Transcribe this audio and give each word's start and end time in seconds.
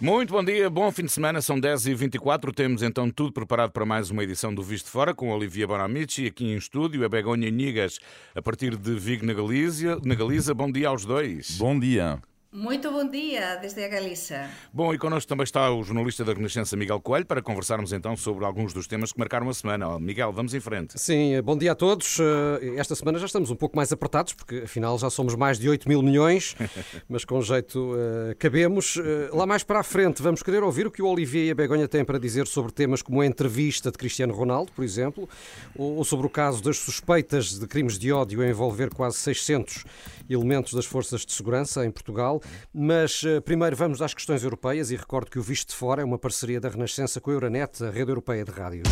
Muito 0.00 0.32
bom 0.32 0.44
dia, 0.44 0.70
bom 0.70 0.92
fim 0.92 1.06
de 1.06 1.10
semana, 1.10 1.42
são 1.42 1.60
10h24. 1.60 2.54
Temos 2.54 2.84
então 2.84 3.10
tudo 3.10 3.32
preparado 3.32 3.72
para 3.72 3.84
mais 3.84 4.10
uma 4.10 4.22
edição 4.22 4.54
do 4.54 4.62
Visto 4.62 4.88
Fora 4.88 5.12
com 5.12 5.32
Olivia 5.32 5.66
Bonamici 5.66 6.24
aqui 6.24 6.44
em 6.44 6.56
estúdio, 6.56 7.04
a 7.04 7.08
Begonha 7.08 7.50
Nigas 7.50 7.98
a 8.32 8.40
partir 8.40 8.76
de 8.76 8.94
Vigo, 8.94 9.26
na 9.26 9.34
Galiza. 9.34 9.98
Na 10.04 10.14
Galiza, 10.14 10.54
bom 10.54 10.70
dia 10.70 10.86
aos 10.86 11.04
dois. 11.04 11.58
Bom 11.58 11.76
dia. 11.76 12.20
Muito 12.50 12.90
bom 12.90 13.06
dia 13.06 13.56
desde 13.56 13.84
a 13.84 13.88
Galiza. 13.88 14.48
Bom, 14.72 14.94
e 14.94 14.98
connosco 14.98 15.28
também 15.28 15.44
está 15.44 15.70
o 15.70 15.82
jornalista 15.82 16.24
da 16.24 16.32
Renascença 16.32 16.78
Miguel 16.78 16.98
Coelho 16.98 17.26
para 17.26 17.42
conversarmos 17.42 17.92
então 17.92 18.16
sobre 18.16 18.42
alguns 18.42 18.72
dos 18.72 18.86
temas 18.86 19.12
que 19.12 19.18
marcaram 19.18 19.50
a 19.50 19.52
semana. 19.52 19.98
Miguel, 19.98 20.32
vamos 20.32 20.54
em 20.54 20.60
frente. 20.60 20.98
Sim, 20.98 21.42
bom 21.42 21.58
dia 21.58 21.72
a 21.72 21.74
todos. 21.74 22.18
Eh, 22.18 22.76
esta 22.78 22.94
semana 22.94 23.18
já 23.18 23.26
estamos 23.26 23.50
um 23.50 23.54
pouco 23.54 23.76
mais 23.76 23.92
apertados, 23.92 24.32
porque 24.32 24.62
afinal 24.64 24.98
já 24.98 25.10
somos 25.10 25.34
mais 25.34 25.58
de 25.58 25.68
8 25.68 25.86
mil 25.86 26.00
milhões, 26.00 26.56
mas 27.06 27.22
com 27.22 27.38
jeito 27.42 27.92
uh, 27.92 28.34
cabemos. 28.38 28.96
Uh, 28.96 29.28
lá 29.36 29.44
mais 29.44 29.62
para 29.62 29.80
a 29.80 29.82
frente 29.82 30.22
vamos 30.22 30.42
querer 30.42 30.62
ouvir 30.62 30.86
o 30.86 30.90
que 30.90 31.02
o 31.02 31.06
Olivier 31.06 31.48
e 31.48 31.50
a 31.50 31.54
Begonha 31.54 31.86
têm 31.86 32.02
para 32.02 32.18
dizer 32.18 32.46
sobre 32.46 32.72
temas 32.72 33.02
como 33.02 33.20
a 33.20 33.26
entrevista 33.26 33.90
de 33.90 33.98
Cristiano 33.98 34.32
Ronaldo, 34.32 34.72
por 34.72 34.82
exemplo, 34.82 35.28
ou, 35.76 35.96
ou 35.96 36.04
sobre 36.04 36.26
o 36.26 36.30
caso 36.30 36.62
das 36.62 36.78
suspeitas 36.78 37.58
de 37.58 37.66
crimes 37.66 37.98
de 37.98 38.10
ódio 38.10 38.40
a 38.40 38.48
envolver 38.48 38.88
quase 38.88 39.18
600 39.18 39.84
elementos 40.30 40.72
das 40.72 40.86
forças 40.86 41.26
de 41.26 41.32
segurança 41.32 41.84
em 41.84 41.90
Portugal. 41.90 42.37
Mas 42.72 43.22
eh, 43.24 43.40
primeiro 43.40 43.76
vamos 43.76 44.02
às 44.02 44.14
questões 44.14 44.42
europeias 44.42 44.90
e 44.90 44.96
recordo 44.96 45.30
que 45.30 45.38
o 45.38 45.42
Visto 45.42 45.70
de 45.70 45.76
Fora 45.76 46.02
é 46.02 46.04
uma 46.04 46.18
parceria 46.18 46.60
da 46.60 46.68
Renascença 46.68 47.20
com 47.20 47.30
a 47.30 47.34
Euronet, 47.34 47.82
a 47.84 47.90
rede 47.90 48.10
europeia 48.10 48.44
de 48.44 48.50
rádios. 48.50 48.88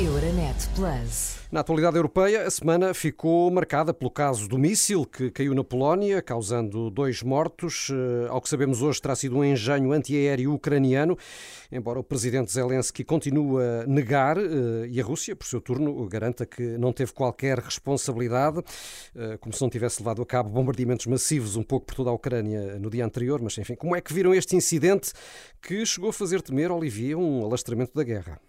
Euronet 0.00 0.66
Plus. 0.74 1.40
Na 1.52 1.60
atualidade 1.60 1.96
europeia, 1.96 2.46
a 2.46 2.50
semana 2.50 2.94
ficou 2.94 3.50
marcada 3.50 3.92
pelo 3.92 4.10
caso 4.10 4.48
do 4.48 4.56
míssil 4.56 5.04
que 5.04 5.30
caiu 5.30 5.54
na 5.54 5.62
Polónia, 5.62 6.22
causando 6.22 6.88
dois 6.88 7.22
mortos. 7.22 7.90
Eh, 7.90 8.28
ao 8.30 8.40
que 8.40 8.48
sabemos 8.48 8.80
hoje, 8.80 9.02
terá 9.02 9.14
sido 9.14 9.36
um 9.36 9.44
engenho 9.44 9.92
antiaéreo 9.92 10.54
ucraniano, 10.54 11.18
embora 11.70 12.00
o 12.00 12.02
presidente 12.02 12.50
Zelensky 12.50 13.04
continue 13.04 13.62
a 13.62 13.86
negar 13.86 14.38
eh, 14.38 14.88
e 14.88 14.98
a 14.98 15.04
Rússia, 15.04 15.36
por 15.36 15.46
seu 15.46 15.60
turno, 15.60 16.08
garanta 16.08 16.46
que 16.46 16.78
não 16.78 16.94
teve 16.94 17.12
qualquer 17.12 17.58
responsabilidade, 17.58 18.62
eh, 19.14 19.36
como 19.38 19.54
se 19.54 19.60
não 19.60 19.68
tivesse 19.68 20.00
levado 20.00 20.22
a 20.22 20.26
cabo 20.26 20.48
bombardeamentos 20.48 21.04
massivos 21.04 21.56
um 21.56 21.62
pouco 21.62 21.84
por 21.84 21.96
toda 21.96 22.08
a 22.08 22.14
Ucrânia 22.14 22.78
no 22.78 22.88
dia 22.88 23.04
anterior. 23.04 23.38
Mas, 23.42 23.58
enfim, 23.58 23.74
como 23.74 23.94
é 23.94 24.00
que 24.00 24.14
viram 24.14 24.32
este 24.32 24.56
incidente 24.56 25.12
que 25.60 25.84
chegou 25.84 26.08
a 26.08 26.12
fazer 26.12 26.40
temer, 26.40 26.72
Olivier, 26.72 27.18
um 27.18 27.44
alastramento 27.44 27.92
da 27.94 28.02
guerra? 28.02 28.40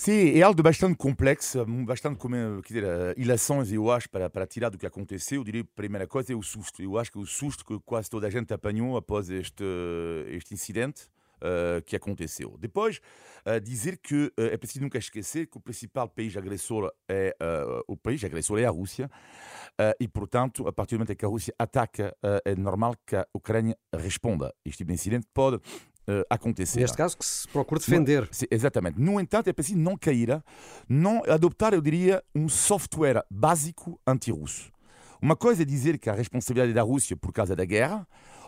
Sim, 0.00 0.30
é 0.30 0.40
algo 0.40 0.62
bastante 0.62 0.96
bastante 1.84 2.16
como, 2.16 2.34
para, 4.06 4.30
para 4.30 4.46
tirar 4.46 4.70
do 4.70 4.78
que 4.78 4.86
aconteceu. 4.86 5.42
Eu 5.42 5.44
diria, 5.44 5.60
a 5.60 5.76
primeira 5.76 6.06
coisa 6.06 6.32
é 6.32 6.34
o 6.34 6.42
susto. 6.42 6.82
Eu 6.82 6.96
acho 6.96 7.12
que 7.12 7.18
o 7.18 7.26
susto 7.26 7.62
que 7.62 7.78
quase 7.80 8.08
toda 8.08 8.26
a 8.26 8.30
gente 8.30 8.50
apanhou 8.54 8.96
após 8.96 9.28
este, 9.28 9.62
este 10.28 10.54
incidente 10.54 11.02
uh, 11.36 11.82
que 11.84 11.94
aconteceu. 11.94 12.56
Depois, 12.58 12.98
uh, 13.44 13.60
dizer 13.60 13.98
que 13.98 14.24
uh, 14.28 14.32
é 14.38 14.56
esquecer 14.98 15.46
que 15.46 15.58
o 15.58 15.60
principal 15.60 16.08
país 16.08 16.34
agressor 16.34 16.90
é 17.06 17.36
o 17.86 17.94
país 17.94 18.24
agressor 18.24 18.58
a 18.58 18.70
portanto, 20.08 20.66
a 20.66 20.72
partir 20.72 20.94
do 20.94 21.00
momento 21.00 21.12
em 21.12 21.16
que 21.16 21.26
a 21.26 21.28
Rússia 21.28 21.54
ataca, 21.58 22.16
normal 22.58 22.94
que 23.06 23.16
a 23.16 23.26
Ucrânia 23.34 23.76
responda. 23.94 24.54
Este 24.64 24.78
tipo 24.78 24.92
pode 25.32 25.60
uh, 26.10 26.24
acontecer. 26.28 26.80
Neste 26.80 26.96
caso, 26.96 27.16
que 27.16 27.24
se 27.24 27.46
procura 27.48 27.80
defender. 27.80 28.22
No, 28.22 28.48
exatamente. 28.50 29.00
No 29.00 29.20
entanto, 29.20 29.48
é 29.48 29.52
preciso 29.52 29.78
não 29.78 29.96
cair, 29.96 30.42
não 30.88 31.22
adoptar, 31.28 31.72
eu 31.72 31.80
diria, 31.80 32.22
um 32.34 32.48
software 32.48 33.24
básico 33.30 34.00
anti-russo. 34.06 34.70
Uma 35.22 35.36
coisa 35.36 35.62
é 35.62 35.64
dizer 35.64 35.98
que 35.98 36.08
a 36.08 36.14
responsabilidade 36.14 36.72
é 36.72 36.74
da 36.74 36.82
Rússia 36.82 37.16
por 37.16 37.32
causa 37.32 37.54
da 37.54 37.64
guerra, 37.64 38.06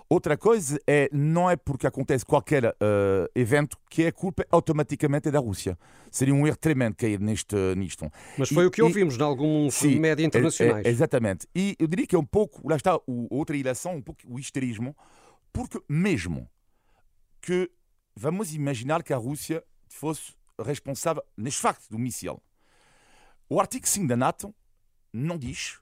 outra 0.08 0.36
coisa 0.36 0.80
é 0.86 1.08
não 1.12 1.50
é 1.50 1.56
porque 1.56 1.86
acontece 1.86 2.24
qualquer 2.24 2.64
uh, 2.64 2.74
evento 3.34 3.76
que 3.90 4.06
a 4.06 4.12
culpa 4.12 4.44
automaticamente 4.50 5.28
é 5.28 5.30
da 5.30 5.38
Rússia. 5.38 5.78
Seria 6.10 6.34
um 6.34 6.46
erro 6.46 6.56
tremendo 6.56 6.96
cair 6.96 7.20
neste, 7.20 7.56
nisto. 7.76 8.10
Mas 8.38 8.48
foi 8.48 8.64
e, 8.64 8.66
o 8.66 8.70
que 8.70 8.82
ouvimos 8.82 9.18
em 9.18 9.22
alguns 9.22 9.74
sim, 9.74 9.98
médias 9.98 10.26
internacionais. 10.26 10.84
É, 10.84 10.88
é, 10.88 10.90
exatamente. 10.90 11.46
E 11.54 11.76
eu 11.78 11.86
diria 11.86 12.06
que 12.06 12.16
é 12.16 12.18
um 12.18 12.24
pouco, 12.24 12.66
lá 12.66 12.76
está 12.76 12.96
o, 13.06 13.26
outra 13.30 13.56
ilação, 13.56 13.96
um 13.96 14.02
pouco 14.02 14.20
o 14.26 14.38
histerismo, 14.38 14.96
porque 15.52 15.78
mesmo 15.88 16.48
que 17.42 17.70
vamos 18.14 18.54
imaginar 18.54 19.02
que 19.02 19.12
a 19.12 19.16
Rússia 19.16 19.62
fosse 19.88 20.32
responsável 20.58 21.22
neste 21.36 21.60
facto 21.60 21.88
do 21.90 21.98
míssil. 21.98 22.40
O 23.48 23.60
artigo 23.60 23.86
5 23.86 24.06
da 24.06 24.16
NATO 24.16 24.54
não 25.12 25.36
diz 25.36 25.80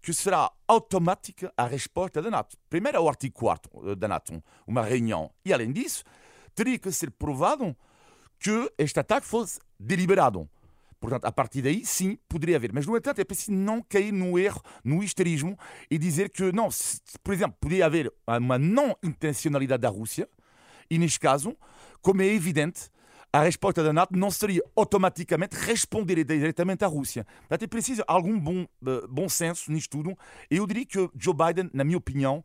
que 0.00 0.12
será 0.12 0.50
automática 0.66 1.52
a 1.56 1.66
resposta 1.66 2.20
da 2.20 2.30
NATO. 2.30 2.56
Primeiro 2.68 2.98
é 2.98 3.00
o 3.00 3.08
artigo 3.08 3.34
4 3.34 3.92
eh, 3.92 3.94
da 3.94 4.08
NATO, 4.08 4.42
uma 4.66 4.82
reunião. 4.82 5.30
E 5.44 5.52
além 5.52 5.70
disso, 5.70 6.02
teria 6.54 6.78
que 6.78 6.90
ser 6.90 7.12
provado 7.12 7.76
que 8.38 8.72
este 8.76 8.98
ataque 8.98 9.26
fosse 9.26 9.60
deliberado. 9.78 10.50
Portanto, 10.98 11.24
a 11.24 11.32
partir 11.32 11.62
daí, 11.62 11.84
sim, 11.84 12.18
poderia 12.28 12.56
haver. 12.56 12.72
Mas, 12.72 12.86
no 12.86 12.96
entanto, 12.96 13.20
é 13.20 13.24
preciso 13.24 13.52
não 13.52 13.82
cair 13.82 14.12
no 14.12 14.38
erro, 14.38 14.62
no 14.84 15.02
histerismo 15.02 15.56
e 15.90 15.98
dizer 15.98 16.30
que, 16.30 16.52
não, 16.52 16.70
se, 16.70 17.00
por 17.22 17.34
exemplo, 17.34 17.56
poderia 17.60 17.86
haver 17.86 18.12
uma 18.26 18.58
não 18.58 18.96
intencionalidade 19.02 19.80
da 19.80 19.88
Rússia, 19.88 20.28
e 20.90 20.98
neste 20.98 21.20
caso, 21.20 21.56
como 22.00 22.22
é 22.22 22.26
evidente, 22.26 22.90
a 23.32 23.44
resposta 23.44 23.82
da 23.82 23.92
NATO 23.92 24.14
não 24.14 24.30
seria 24.30 24.62
automaticamente 24.76 25.56
responder 25.56 26.22
diretamente 26.22 26.84
à 26.84 26.86
Rússia. 26.86 27.24
Portanto, 27.40 27.62
é 27.62 27.66
preciso 27.66 28.02
algum 28.06 28.38
bom, 28.38 28.62
uh, 28.62 29.08
bom 29.08 29.28
senso 29.28 29.72
nisto 29.72 29.96
tudo. 29.96 30.16
Eu 30.50 30.66
diria 30.66 30.84
que 30.84 31.10
Joe 31.16 31.34
Biden, 31.34 31.70
na 31.72 31.82
minha 31.82 31.96
opinião, 31.96 32.44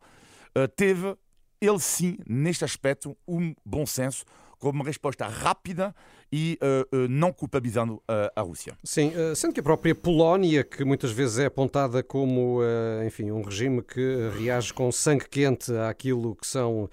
uh, 0.56 0.66
teve, 0.68 1.14
ele 1.60 1.78
sim, 1.78 2.16
neste 2.26 2.64
aspecto, 2.64 3.14
um 3.26 3.54
bom 3.64 3.84
senso, 3.84 4.24
como 4.58 4.80
uma 4.80 4.84
resposta 4.84 5.28
rápida 5.28 5.94
e 6.30 6.58
uh, 6.62 6.96
uh, 6.96 7.08
não 7.08 7.32
culpabilizando 7.32 8.02
a 8.34 8.40
Rússia. 8.42 8.76
Sim, 8.84 9.12
sendo 9.34 9.52
que 9.52 9.60
a 9.60 9.62
própria 9.62 9.94
Polónia, 9.94 10.62
que 10.62 10.84
muitas 10.84 11.10
vezes 11.10 11.38
é 11.38 11.46
apontada 11.46 12.02
como 12.02 12.60
enfim, 13.06 13.30
um 13.30 13.42
regime 13.42 13.82
que 13.82 14.30
reage 14.38 14.72
com 14.72 14.90
sangue 14.90 15.28
quente 15.28 15.72
àquilo 15.88 16.34
que 16.36 16.46
são 16.46 16.88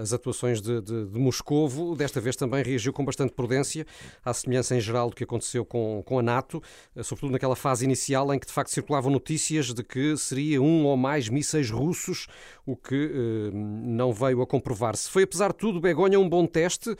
as 0.00 0.12
atuações 0.12 0.60
de, 0.60 0.80
de, 0.80 1.06
de 1.06 1.18
Moscovo, 1.18 1.94
desta 1.94 2.20
vez 2.20 2.36
também 2.36 2.62
reagiu 2.62 2.92
com 2.92 3.04
bastante 3.04 3.32
prudência, 3.32 3.86
à 4.24 4.32
semelhança 4.32 4.76
em 4.76 4.80
geral 4.80 5.10
do 5.10 5.16
que 5.16 5.24
aconteceu 5.24 5.64
com, 5.64 6.02
com 6.04 6.18
a 6.18 6.22
NATO, 6.22 6.62
sobretudo 7.02 7.32
naquela 7.32 7.56
fase 7.56 7.84
inicial 7.84 8.32
em 8.34 8.38
que 8.38 8.46
de 8.46 8.52
facto 8.52 8.70
circulavam 8.70 9.12
notícias 9.12 9.72
de 9.72 9.82
que 9.82 10.16
seria 10.16 10.60
um 10.60 10.84
ou 10.84 10.96
mais 10.96 11.28
mísseis 11.28 11.70
russos, 11.70 12.26
o 12.66 12.76
que 12.76 13.50
não 13.52 14.12
veio 14.12 14.42
a 14.42 14.46
comprovar-se. 14.46 15.08
Foi, 15.10 15.22
apesar 15.22 15.52
de 15.52 15.58
tudo, 15.58 15.80
Begonha, 15.80 16.18
um 16.18 16.28
bom 16.28 16.46
teste 16.46 16.96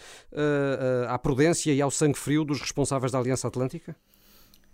à 1.09 1.19
prudência 1.19 1.44
prudência 1.44 1.72
e 1.72 1.82
ao 1.82 1.91
sangue 1.91 2.19
frio 2.19 2.44
dos 2.44 2.60
responsáveis 2.60 3.12
da 3.12 3.19
Aliança 3.19 3.49
Atlântica? 3.49 3.94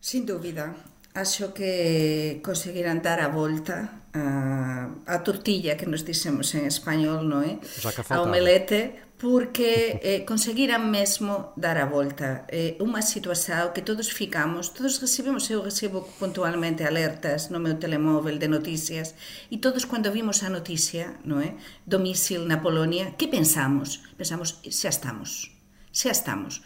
Sem 0.01 0.25
dúvida. 0.25 0.75
Acho 1.13 1.53
que 1.53 2.41
conseguirán 2.45 3.03
dar 3.03 3.19
a 3.19 3.29
volta 3.29 4.07
a, 4.15 4.89
a 5.07 5.19
tortilla 5.27 5.77
que 5.77 5.87
nos 5.87 6.05
dixemos 6.07 6.55
en 6.55 6.71
español, 6.71 7.27
non 7.27 7.43
é? 7.43 7.59
A 8.15 8.23
omelete, 8.23 9.11
porque 9.19 9.99
eh, 10.07 10.23
conseguiran 10.23 10.87
mesmo 10.87 11.51
dar 11.59 11.83
a 11.83 11.91
volta. 11.91 12.47
Eh, 12.47 12.79
unha 12.79 13.03
situación 13.03 13.75
que 13.75 13.83
todos 13.83 14.15
ficamos, 14.15 14.71
todos 14.71 15.03
recibimos, 15.03 15.51
eu 15.51 15.67
recebo 15.67 16.07
puntualmente 16.23 16.87
alertas 16.87 17.51
no 17.51 17.59
meu 17.59 17.75
telemóvel 17.75 18.39
de 18.39 18.47
noticias, 18.47 19.19
e 19.51 19.59
todos 19.59 19.91
cando 19.91 20.15
vimos 20.15 20.47
a 20.47 20.49
noticia, 20.49 21.19
non 21.27 21.43
é? 21.43 21.59
Do 21.83 21.99
na 22.47 22.63
Polonia, 22.63 23.19
que 23.19 23.27
pensamos? 23.27 23.99
Pensamos, 24.15 24.63
xa 24.63 24.95
estamos 24.95 25.60
xa 25.93 26.11
estamos. 26.11 26.63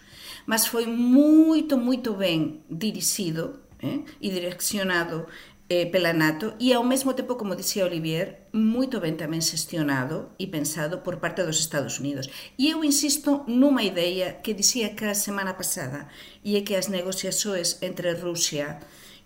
Mas 0.47 0.69
foi 0.69 0.87
moito, 0.87 1.77
moito 1.77 2.15
ben 2.15 2.65
dirixido 2.69 3.65
eh, 3.81 4.05
e 4.21 4.29
direccionado 4.31 5.27
eh, 5.69 5.87
pela 5.87 6.13
NATO 6.13 6.55
e 6.61 6.73
ao 6.73 6.85
mesmo 6.85 7.15
tempo, 7.15 7.37
como 7.37 7.57
dixía 7.57 7.89
Olivier, 7.89 8.49
moito 8.53 9.01
ben 9.01 9.17
tamén 9.17 9.41
xestionado 9.41 10.37
e 10.37 10.53
pensado 10.53 11.01
por 11.01 11.17
parte 11.25 11.41
dos 11.41 11.57
Estados 11.57 11.97
Unidos. 11.97 12.29
E 12.61 12.69
eu 12.69 12.85
insisto 12.85 13.49
nunha 13.49 13.81
idea 13.81 14.45
que 14.45 14.53
dixía 14.53 14.93
que 14.93 15.09
a 15.09 15.17
semana 15.17 15.57
pasada 15.57 16.07
e 16.45 16.57
é 16.57 16.61
que 16.61 16.77
as 16.77 16.93
negociações 16.93 17.81
entre 17.81 18.13
Rusia 18.13 18.77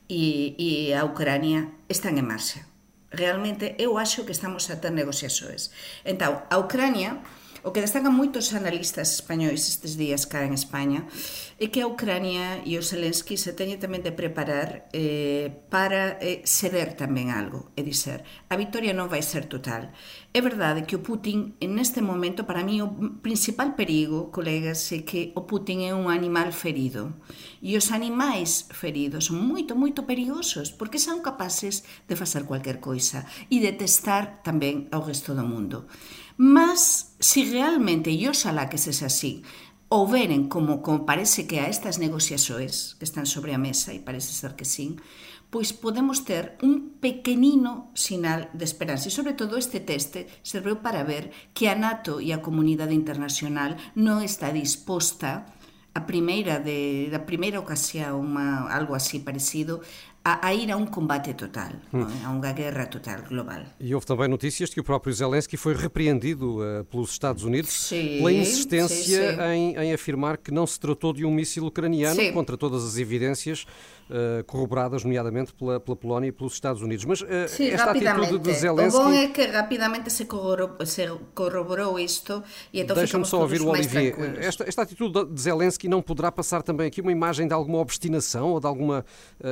e, 0.07 0.55
e 0.57 0.95
a 0.95 1.03
Ucrania 1.03 1.75
están 1.91 2.17
en 2.23 2.31
marcha. 2.31 2.63
Realmente 3.11 3.75
eu 3.79 3.99
acho 3.99 4.23
que 4.23 4.33
estamos 4.33 4.71
a 4.71 4.79
ter 4.79 4.93
negociações. 4.93 5.75
Entón, 6.05 6.45
a 6.47 6.57
Ucrania 6.61 7.19
O 7.67 7.75
que 7.75 7.83
destacan 7.83 8.15
moitos 8.15 8.55
analistas 8.55 9.19
españois 9.19 9.67
estes 9.67 9.99
días 9.99 10.31
cá 10.31 10.47
en 10.47 10.55
España 10.55 11.11
é 11.59 11.67
que 11.67 11.83
a 11.83 11.91
Ucrania 11.91 12.63
e 12.63 12.79
o 12.79 12.87
Zelensky 12.87 13.35
se 13.35 13.51
teñen 13.51 13.83
tamén 13.83 14.07
de 14.07 14.15
preparar 14.15 14.87
eh, 14.95 15.51
para 15.67 16.23
eh, 16.23 16.47
ceder 16.47 16.95
tamén 16.95 17.35
algo, 17.35 17.75
é 17.75 17.83
dizer, 17.83 18.23
a 18.47 18.55
victoria 18.55 18.95
non 18.95 19.11
vai 19.11 19.27
ser 19.27 19.51
total. 19.51 19.91
É 20.31 20.39
verdade 20.39 20.87
que 20.87 20.95
o 20.95 21.03
Putin, 21.03 21.59
en 21.59 21.83
este 21.83 21.99
momento, 21.99 22.47
para 22.47 22.63
mí, 22.63 22.79
o 22.79 23.19
principal 23.27 23.75
perigo, 23.75 24.31
colegas, 24.31 24.95
é 24.95 25.03
que 25.03 25.35
o 25.35 25.43
Putin 25.51 25.83
é 25.83 25.91
un 25.91 26.15
animal 26.15 26.55
ferido. 26.55 27.19
E 27.59 27.75
os 27.75 27.91
animais 27.91 28.71
feridos 28.71 29.35
son 29.35 29.43
moito, 29.43 29.75
moito 29.75 30.07
perigosos, 30.07 30.71
porque 30.71 31.03
son 31.03 31.27
capaces 31.27 31.83
de 32.07 32.15
facer 32.15 32.47
cualquier 32.47 32.79
coisa 32.79 33.27
e 33.51 33.59
de 33.59 33.75
testar 33.75 34.47
tamén 34.47 34.87
ao 34.95 35.03
resto 35.03 35.35
do 35.35 35.43
mundo. 35.43 35.91
Mas, 36.39 37.19
se 37.19 37.43
realmente, 37.51 38.15
e 38.15 38.31
oxalá 38.31 38.71
que 38.71 38.79
ses 38.79 39.03
así, 39.03 39.43
ou 39.91 40.07
veren 40.07 40.47
como, 40.47 40.87
como 40.87 41.03
parece 41.03 41.51
que 41.51 41.59
a 41.59 41.67
estas 41.67 41.99
negociaxoes 41.99 42.95
que 42.95 43.03
están 43.03 43.27
sobre 43.27 43.51
a 43.51 43.59
mesa, 43.59 43.91
e 43.91 43.99
parece 43.99 44.31
ser 44.31 44.55
que 44.55 44.63
sin, 44.63 45.03
pois 45.51 45.75
podemos 45.75 46.23
ter 46.23 46.55
un 46.63 47.01
pequenino 47.03 47.91
sinal 47.99 48.55
de 48.55 48.63
esperanza. 48.63 49.11
E 49.11 49.17
sobre 49.19 49.35
todo 49.35 49.59
este 49.59 49.83
teste 49.83 50.31
serveu 50.47 50.79
para 50.79 51.03
ver 51.03 51.35
que 51.51 51.67
a 51.67 51.75
NATO 51.75 52.23
e 52.23 52.31
a 52.31 52.39
comunidade 52.39 52.95
internacional 52.95 53.75
non 53.99 54.23
está 54.23 54.55
disposta 54.55 55.51
a 55.97 56.07
primeira 56.07 56.63
de, 56.63 57.11
da 57.11 57.27
primeira 57.27 57.59
ocasión, 57.59 58.15
uma, 58.15 58.71
algo 58.71 58.95
así 58.95 59.19
parecido, 59.25 59.83
a, 60.29 60.49
a, 60.49 60.55
ir 60.55 60.71
a 60.71 60.77
um 60.77 60.85
combate 60.85 61.33
total, 61.33 61.71
hum. 61.93 62.03
É? 62.03 62.27
a 62.27 62.31
uma 62.31 62.53
guerra 62.53 62.87
total 62.87 63.23
global. 63.27 63.63
E 63.81 63.95
houve 63.95 64.07
também 64.07 64.29
notícias 64.29 64.69
de 64.69 64.75
que 64.75 64.81
o 64.81 64.85
próprio 64.85 65.13
Zelensky 65.13 65.57
foi 65.57 65.75
repreendido 65.75 66.59
uh, 66.59 66.85
pelos 66.85 67.11
Estados 67.11 67.45
Unidos 67.45 67.71
sim, 67.71 68.19
pela 68.19 68.33
insistência 68.33 69.31
sim, 69.31 69.37
sim. 69.37 69.43
Em, 69.43 69.77
em, 69.77 69.93
afirmar 69.95 70.37
que 70.37 70.51
não 70.51 70.67
se 70.67 70.79
tratou 70.79 71.15
de 71.15 71.25
um 71.25 71.31
míssil 71.31 71.65
ucraniano, 71.65 72.33
contra 72.33 72.59
todas 72.59 72.85
as 72.85 72.99
evidências 72.99 73.65
uh, 74.11 74.45
corroboradas, 74.45 75.03
nomeadamente 75.03 75.55
pela, 75.55 75.81
pela, 75.81 75.97
Polónia 75.97 76.29
e 76.29 76.33
pelos 76.33 76.53
Estados 76.53 76.83
Unidos. 76.83 77.07
Mas 77.07 77.23
uh, 77.23 77.27
esta 77.31 77.91
atitude 77.91 78.39
de 78.39 78.55
Zelensky... 78.55 79.01
O 79.01 79.05
bom 79.05 79.13
é 79.13 79.29
que 79.29 79.47
rapidamente 79.47 80.11
se 80.13 80.27
corroborou, 80.27 80.77
se 80.85 81.09
corroborou 81.35 81.99
isto 81.99 82.43
e 82.73 82.81
então 82.81 82.95
Deixa-me 82.95 83.25
só 83.25 83.41
ouvir 83.41 83.63
o 83.63 83.69
Olivier. 83.69 84.15
Esta, 84.41 84.69
esta 84.69 84.83
atitude 84.83 85.25
de 85.33 85.41
Zelensky 85.41 85.89
não 85.89 86.03
poderá 86.03 86.31
passar 86.31 86.63
também 86.63 86.87
aqui 86.87 87.01
uma 87.01 87.13
imagem 87.13 87.47
de 87.49 87.55
alguma 87.55 87.79
obstinação 87.79 88.51
ou 88.51 88.61
de 88.61 88.67
alguma, 88.67 89.05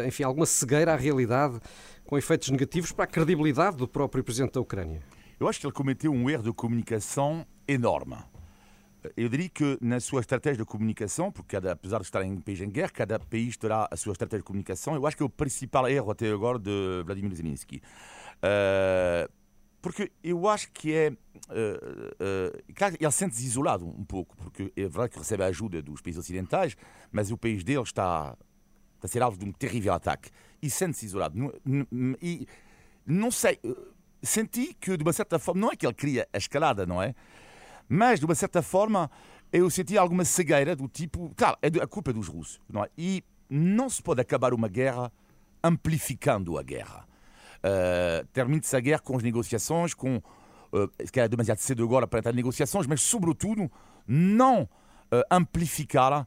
enfim, 0.06 0.22
alguma 0.22 0.44
cegueira 0.66 0.92
à 0.92 0.96
realidade 0.96 1.60
com 2.04 2.18
efeitos 2.18 2.50
negativos 2.50 2.90
para 2.90 3.04
a 3.04 3.06
credibilidade 3.06 3.76
do 3.76 3.86
próprio 3.86 4.24
presidente 4.24 4.54
da 4.54 4.60
Ucrânia? 4.60 5.00
Eu 5.38 5.48
acho 5.48 5.60
que 5.60 5.66
ele 5.66 5.72
cometeu 5.72 6.12
um 6.12 6.28
erro 6.28 6.42
de 6.42 6.52
comunicação 6.52 7.46
enorme. 7.68 8.16
Eu 9.16 9.28
diria 9.28 9.48
que 9.48 9.78
na 9.80 10.00
sua 10.00 10.20
estratégia 10.20 10.58
de 10.58 10.64
comunicação, 10.64 11.30
porque 11.30 11.54
cada, 11.54 11.72
apesar 11.72 11.98
de 11.98 12.04
estar 12.04 12.24
em 12.24 12.32
um 12.32 12.40
país 12.40 12.60
em 12.60 12.68
guerra, 12.68 12.88
cada 12.88 13.18
país 13.20 13.56
terá 13.56 13.86
a 13.88 13.96
sua 13.96 14.12
estratégia 14.12 14.40
de 14.40 14.44
comunicação. 14.44 14.96
Eu 14.96 15.06
acho 15.06 15.16
que 15.16 15.22
é 15.22 15.26
o 15.26 15.30
principal 15.30 15.88
erro 15.88 16.10
até 16.10 16.28
agora 16.28 16.58
de 16.58 17.02
Vladimir 17.04 17.32
Zelensky. 17.32 17.80
Uh, 18.38 19.30
porque 19.80 20.10
eu 20.24 20.48
acho 20.48 20.72
que 20.72 20.92
é. 20.92 21.10
Uh, 21.10 22.58
uh, 22.58 22.74
claro, 22.74 22.96
ele 22.98 23.10
sente-se 23.12 23.46
isolado 23.46 23.86
um 23.86 24.04
pouco, 24.04 24.36
porque 24.36 24.72
é 24.74 24.82
verdade 24.82 25.10
que 25.10 25.18
recebe 25.18 25.44
a 25.44 25.46
ajuda 25.46 25.80
dos 25.80 26.00
países 26.00 26.18
ocidentais, 26.18 26.76
mas 27.12 27.30
o 27.30 27.38
país 27.38 27.62
dele 27.62 27.82
está, 27.82 28.36
está 28.96 29.04
a 29.04 29.08
ser 29.08 29.22
alvo 29.22 29.38
de 29.38 29.44
um 29.44 29.52
terrível 29.52 29.92
ataque 29.92 30.30
e 30.66 30.70
sente-se 30.70 31.06
isolado. 31.06 31.52
E 32.20 32.46
não 33.06 33.30
sei, 33.30 33.58
senti 34.22 34.74
que 34.74 34.96
de 34.96 35.02
uma 35.02 35.12
certa 35.12 35.38
forma, 35.38 35.60
não 35.60 35.72
é 35.72 35.76
que 35.76 35.86
ele 35.86 35.94
queria 35.94 36.28
a 36.32 36.38
escalada, 36.38 36.84
não 36.84 37.02
é? 37.02 37.14
Mas, 37.88 38.18
de 38.18 38.26
uma 38.26 38.34
certa 38.34 38.62
forma, 38.62 39.10
eu 39.52 39.70
senti 39.70 39.96
alguma 39.96 40.24
cegueira 40.24 40.74
do 40.74 40.88
tipo. 40.88 41.32
Claro, 41.36 41.56
é 41.62 41.68
a 41.80 41.86
culpa 41.86 42.12
dos 42.12 42.28
russos. 42.28 42.60
Não 42.68 42.82
é? 42.82 42.88
E 42.98 43.22
não 43.48 43.88
se 43.88 44.02
pode 44.02 44.20
acabar 44.20 44.52
uma 44.52 44.68
guerra 44.68 45.12
amplificando 45.62 46.58
a 46.58 46.62
guerra. 46.62 47.06
Uh, 47.58 48.26
Termine-se 48.32 48.76
a 48.76 48.80
guerra 48.80 48.98
com 48.98 49.16
as 49.16 49.22
negociações, 49.22 49.94
com. 49.94 50.16
Uh, 50.72 50.88
que 51.12 51.20
é 51.20 51.28
demasiado 51.28 51.58
cedo 51.58 51.84
agora 51.84 52.06
para 52.08 52.18
entrar 52.18 52.32
em 52.32 52.36
negociações, 52.36 52.86
mas, 52.86 53.00
sobretudo, 53.00 53.70
não 54.06 54.68
amplificar 55.30 56.22
uh, 56.22 56.26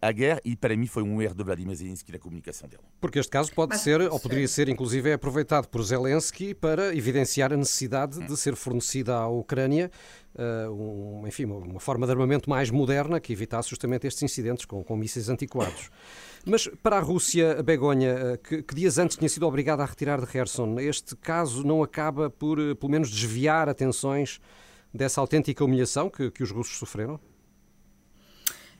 a 0.00 0.12
guerra 0.12 0.40
e 0.44 0.56
para 0.56 0.76
mim 0.76 0.86
foi 0.86 1.02
um 1.02 1.20
erro 1.20 1.34
de 1.34 1.44
Vladimir 1.44 1.76
Zelensky 1.76 2.12
na 2.12 2.18
comunicação 2.18 2.68
dele. 2.68 2.82
Porque 3.00 3.18
este 3.18 3.30
caso 3.30 3.52
pode 3.52 3.70
Mas, 3.70 3.80
ser, 3.80 4.00
ou 4.00 4.18
poderia 4.18 4.48
ser 4.48 4.68
inclusive 4.68 5.12
aproveitado 5.12 5.68
por 5.68 5.82
Zelensky 5.82 6.54
para 6.54 6.94
evidenciar 6.94 7.52
a 7.52 7.56
necessidade 7.56 8.26
de 8.26 8.36
ser 8.36 8.56
fornecida 8.56 9.16
à 9.16 9.28
Ucrânia 9.28 9.90
uh, 10.34 10.70
um, 10.70 11.26
enfim, 11.26 11.44
uma 11.44 11.80
forma 11.80 12.06
de 12.06 12.12
armamento 12.12 12.48
mais 12.48 12.70
moderna 12.70 13.20
que 13.20 13.32
evitasse 13.32 13.70
justamente 13.70 14.06
estes 14.06 14.22
incidentes 14.22 14.64
com, 14.64 14.82
com 14.82 14.96
mísseis 14.96 15.28
antiquados. 15.28 15.90
Mas 16.46 16.68
para 16.82 16.98
a 16.98 17.00
Rússia, 17.00 17.58
a 17.58 17.62
Begonha, 17.62 18.38
que, 18.42 18.62
que, 18.62 18.74
dias 18.74 18.98
antes 18.98 19.16
tinha 19.16 19.28
sido 19.28 19.46
obrigada 19.46 19.82
a 19.82 19.86
retirar 19.86 20.20
de 20.20 20.26
Kherson, 20.26 20.78
este 20.78 21.16
caso 21.16 21.64
não 21.64 21.82
acaba 21.82 22.28
por, 22.28 22.58
pelo 22.76 22.90
menos, 22.92 23.10
desviar 23.10 23.68
atenções 23.68 24.40
dessa 24.92 25.20
autêntica 25.20 25.64
humilhação 25.64 26.10
que, 26.10 26.30
que 26.30 26.42
os 26.42 26.50
russos 26.50 26.78
sofreram? 26.78 27.18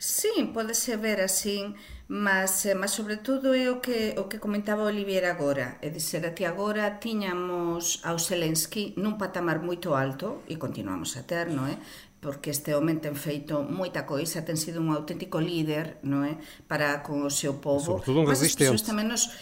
Sí, 0.05 0.51
pode 0.53 0.75
ser 0.75 0.99
ver 0.99 1.23
así, 1.23 1.75
mas, 2.09 2.67
eh, 2.67 2.75
mas 2.75 2.91
sobre 2.91 3.17
todo 3.17 3.57
é 3.57 3.73
o 3.73 3.81
que, 3.81 4.13
o 4.21 4.29
que 4.29 4.37
comentaba 4.37 4.85
Olivier 4.85 5.25
agora, 5.25 5.79
é 5.81 5.89
dizer, 5.89 6.29
até 6.29 6.45
agora 6.45 7.01
tiñamos 7.01 8.05
ao 8.05 8.21
Zelensky 8.21 8.93
nun 9.01 9.17
patamar 9.17 9.65
moito 9.65 9.97
alto, 9.97 10.45
e 10.45 10.61
continuamos 10.61 11.17
a 11.17 11.25
ter, 11.25 11.49
non 11.49 11.73
é? 11.73 11.81
Eh? 11.81 12.13
porque 12.25 12.49
este 12.49 12.73
home 12.73 12.97
ten 13.01 13.17
feito 13.17 13.65
moita 13.65 14.09
coisa, 14.09 14.45
ten 14.45 14.57
sido 14.57 14.81
un 14.81 14.93
auténtico 14.93 15.41
líder, 15.41 16.01
non 16.05 16.29
é, 16.29 16.33
eh? 16.33 16.37
para 16.69 17.01
con 17.01 17.25
o 17.25 17.33
seu 17.33 17.61
povo. 17.61 18.01
Sobretudo 18.01 18.25
un 18.25 18.29
resistente. 18.29 18.77
Mas 18.77 18.81
as 18.81 18.89
tamén 18.89 19.09
nos 19.09 19.33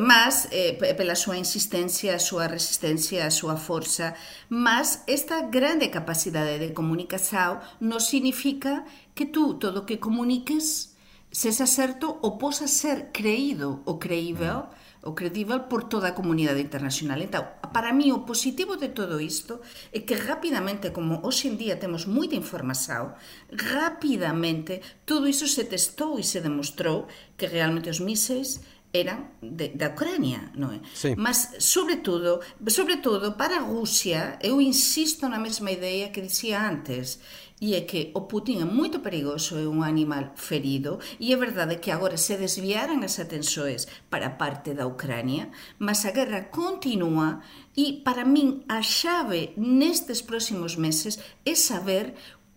mas 0.00 0.48
eh, 0.52 0.78
pela 0.96 1.14
súa 1.14 1.36
insistencia, 1.36 2.16
a 2.16 2.22
súa 2.22 2.48
resistencia, 2.48 3.28
a 3.28 3.34
súa 3.34 3.60
forza, 3.60 4.16
mas 4.48 5.04
esta 5.04 5.44
grande 5.52 5.92
capacidade 5.92 6.56
de 6.56 6.72
comunicación 6.72 7.60
non 7.84 8.00
significa 8.00 8.88
que 9.12 9.28
tú 9.28 9.60
todo 9.60 9.84
o 9.84 9.86
que 9.86 10.00
comuniques 10.00 10.96
sexa 11.32 11.68
certo 11.68 12.20
ou 12.24 12.40
posa 12.40 12.68
ser 12.68 13.12
creído 13.12 13.84
ou 13.84 14.00
creível 14.00 14.68
mm. 14.68 14.82
o 15.02 15.14
credível 15.14 15.66
por 15.66 15.84
toda 15.84 16.08
a 16.08 16.16
comunidade 16.16 16.60
internacional. 16.60 17.18
Então, 17.20 17.42
para 17.72 17.92
mí, 17.92 18.12
o 18.12 18.22
positivo 18.22 18.76
de 18.76 18.94
todo 18.94 19.20
isto 19.20 19.60
é 19.90 20.00
que 20.00 20.14
rapidamente, 20.14 20.94
como 20.94 21.18
hoxe 21.26 21.50
en 21.50 21.58
día 21.58 21.80
temos 21.80 22.06
moita 22.06 22.38
información, 22.38 23.18
rapidamente 23.50 24.80
todo 25.02 25.26
iso 25.26 25.50
se 25.50 25.66
testou 25.66 26.22
e 26.22 26.24
se 26.24 26.38
demostrou 26.38 27.10
que 27.34 27.50
realmente 27.50 27.90
os 27.90 27.98
míseis 27.98 28.62
eran 28.92 29.32
de, 29.40 29.72
da 29.72 29.88
Ucrania, 29.88 30.52
non 30.54 30.76
é? 30.76 30.80
Sí. 30.92 31.16
Mas, 31.16 31.56
sobre 31.58 32.04
todo, 32.04 32.44
sobre 32.68 33.00
todo, 33.00 33.40
para 33.40 33.58
a 33.58 33.64
Rusia, 33.64 34.36
eu 34.44 34.60
insisto 34.60 35.28
na 35.32 35.40
mesma 35.40 35.72
ideia 35.72 36.12
que 36.12 36.20
dicía 36.20 36.60
antes, 36.60 37.18
e 37.62 37.74
é 37.74 37.86
que 37.86 38.10
o 38.12 38.26
Putin 38.26 38.60
é 38.60 38.66
moito 38.66 39.00
perigoso, 39.00 39.56
é 39.56 39.64
un 39.64 39.86
animal 39.86 40.34
ferido, 40.34 40.98
e 41.16 41.32
é 41.32 41.36
verdade 41.38 41.80
que 41.80 41.94
agora 41.94 42.18
se 42.18 42.36
desviaran 42.36 43.00
as 43.00 43.22
atenções 43.22 43.88
para 44.10 44.26
a 44.26 44.36
parte 44.36 44.74
da 44.74 44.84
Ucrania, 44.84 45.48
mas 45.78 46.04
a 46.04 46.10
guerra 46.10 46.50
continúa 46.52 47.40
e, 47.72 48.02
para 48.04 48.26
min, 48.26 48.66
a 48.68 48.82
chave 48.82 49.54
nestes 49.56 50.20
próximos 50.20 50.76
meses 50.76 51.16
é 51.46 51.54
saber 51.54 52.12